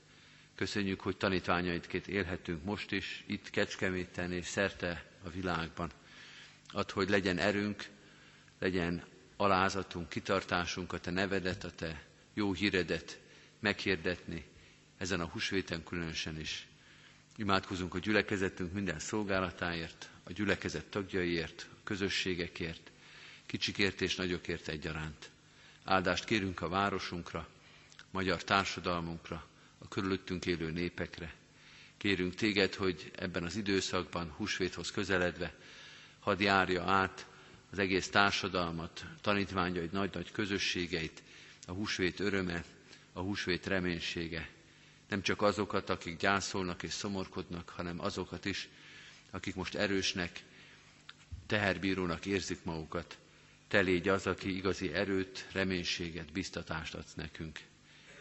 Köszönjük, 0.57 1.01
hogy 1.01 1.17
tanítványaidként 1.17 2.07
élhetünk 2.07 2.63
most 2.63 2.91
is, 2.91 3.23
itt 3.27 3.49
Kecskeméten 3.49 4.31
és 4.31 4.45
szerte 4.45 5.05
a 5.23 5.29
világban. 5.29 5.91
Add, 6.67 6.91
hogy 6.91 7.09
legyen 7.09 7.37
erőnk, 7.37 7.87
legyen 8.59 9.03
alázatunk, 9.35 10.09
kitartásunk 10.09 10.93
a 10.93 10.99
Te 10.99 11.11
nevedet, 11.11 11.63
a 11.63 11.71
Te 11.71 12.03
jó 12.33 12.53
híredet 12.53 13.19
meghirdetni, 13.59 14.45
ezen 14.97 15.19
a 15.19 15.25
húsvéten 15.25 15.83
különösen 15.83 16.39
is. 16.39 16.67
Imádkozunk 17.35 17.93
a 17.93 17.99
gyülekezetünk 17.99 18.73
minden 18.73 18.99
szolgálatáért, 18.99 20.09
a 20.23 20.31
gyülekezet 20.31 20.85
tagjaiért, 20.85 21.67
a 21.71 21.77
közösségekért, 21.83 22.91
kicsikért 23.45 24.01
és 24.01 24.15
nagyokért 24.15 24.67
egyaránt. 24.67 25.29
Áldást 25.83 26.23
kérünk 26.25 26.61
a 26.61 26.69
városunkra, 26.69 27.47
magyar 28.11 28.43
társadalmunkra, 28.43 29.47
a 29.77 29.87
körülöttünk 29.87 30.45
élő 30.45 30.71
népekre. 30.71 31.33
Kérünk 31.97 32.35
téged, 32.35 32.73
hogy 32.75 33.11
ebben 33.15 33.43
az 33.43 33.55
időszakban, 33.55 34.31
húsvéthoz 34.31 34.91
közeledve, 34.91 35.53
hadd 36.19 36.41
járja 36.41 36.83
át 36.83 37.27
az 37.71 37.79
egész 37.79 38.09
társadalmat, 38.09 39.05
tanítványaid 39.21 39.91
nagy-nagy 39.91 40.31
közösségeit, 40.31 41.23
a 41.67 41.71
húsvét 41.71 42.19
öröme, 42.19 42.63
a 43.13 43.19
húsvét 43.19 43.65
reménysége. 43.67 44.49
Nem 45.09 45.21
csak 45.21 45.41
azokat, 45.41 45.89
akik 45.89 46.17
gyászolnak 46.17 46.83
és 46.83 46.93
szomorkodnak, 46.93 47.69
hanem 47.69 47.99
azokat 47.99 48.45
is, 48.45 48.69
akik 49.31 49.55
most 49.55 49.75
erősnek, 49.75 50.43
teherbírónak 51.45 52.25
érzik 52.25 52.63
magukat, 52.63 53.17
te 53.67 53.79
légy 53.79 54.07
az, 54.07 54.27
aki 54.27 54.55
igazi 54.55 54.93
erőt, 54.93 55.47
reménységet, 55.51 56.31
biztatást 56.31 56.95
adsz 56.95 57.13
nekünk. 57.13 57.59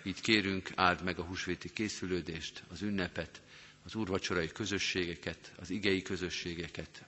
Így 0.06 0.20
kérünk, 0.20 0.70
áld 0.74 1.02
meg 1.02 1.18
a 1.18 1.22
húsvéti 1.22 1.72
készülődést, 1.72 2.62
az 2.68 2.82
ünnepet, 2.82 3.40
az 3.84 3.94
úrvacsorai 3.94 4.48
közösségeket, 4.48 5.52
az 5.56 5.70
igei 5.70 6.02
közösségeket, 6.02 7.04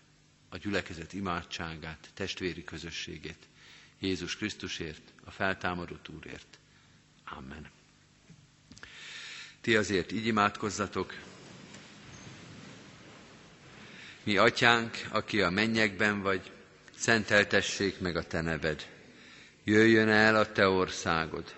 a 0.49 0.57
gyülekezet 0.57 1.13
imádságát, 1.13 2.09
testvéri 2.15 2.65
közösségét. 2.65 3.37
Jézus 3.99 4.37
Krisztusért, 4.37 5.01
a 5.25 5.31
feltámadott 5.31 6.09
Úrért. 6.09 6.59
Amen. 7.25 7.71
Ti 9.61 9.77
azért 9.77 10.13
így 10.13 10.27
imádkozzatok. 10.27 11.15
Mi 14.23 14.37
atyánk, 14.37 15.07
aki 15.11 15.43
a 15.43 15.51
mennyekben 15.51 16.23
vagy, 16.23 16.51
szenteltessék 16.97 17.99
meg 18.01 18.17
a 18.17 18.27
te 18.27 18.41
neved. 18.41 18.89
Jöjjön 19.65 20.09
el 20.09 20.37
a 20.37 20.53
te 20.53 20.69
országod, 20.69 21.58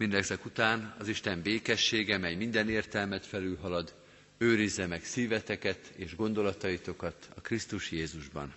Mindezek 0.00 0.44
után 0.44 0.94
az 0.98 1.08
Isten 1.08 1.42
békessége, 1.42 2.18
mely 2.18 2.34
minden 2.34 2.68
értelmet 2.68 3.26
felülhalad, 3.26 3.94
őrizze 4.38 4.86
meg 4.86 5.04
szíveteket 5.04 5.92
és 5.96 6.16
gondolataitokat 6.16 7.28
a 7.34 7.40
Krisztus 7.40 7.90
Jézusban. 7.90 8.54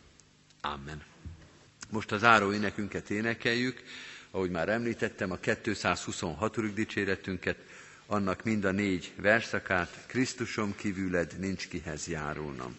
Amen. 0.62 1.03
Most 1.89 2.12
az 2.12 2.23
áró 2.23 2.53
énekünket 2.53 3.10
énekeljük, 3.10 3.84
ahogy 4.32 4.49
már 4.49 4.69
említettem, 4.69 5.32
a 5.32 5.36
226. 5.38 6.73
dicséretünket, 6.73 7.58
annak 8.06 8.43
mind 8.43 8.63
a 8.65 8.71
négy 8.71 9.12
verszakát, 9.15 10.03
Krisztusom 10.08 10.75
kívüled 10.75 11.36
nincs 11.39 11.67
kihez 11.67 12.08
járulnom. 12.08 12.77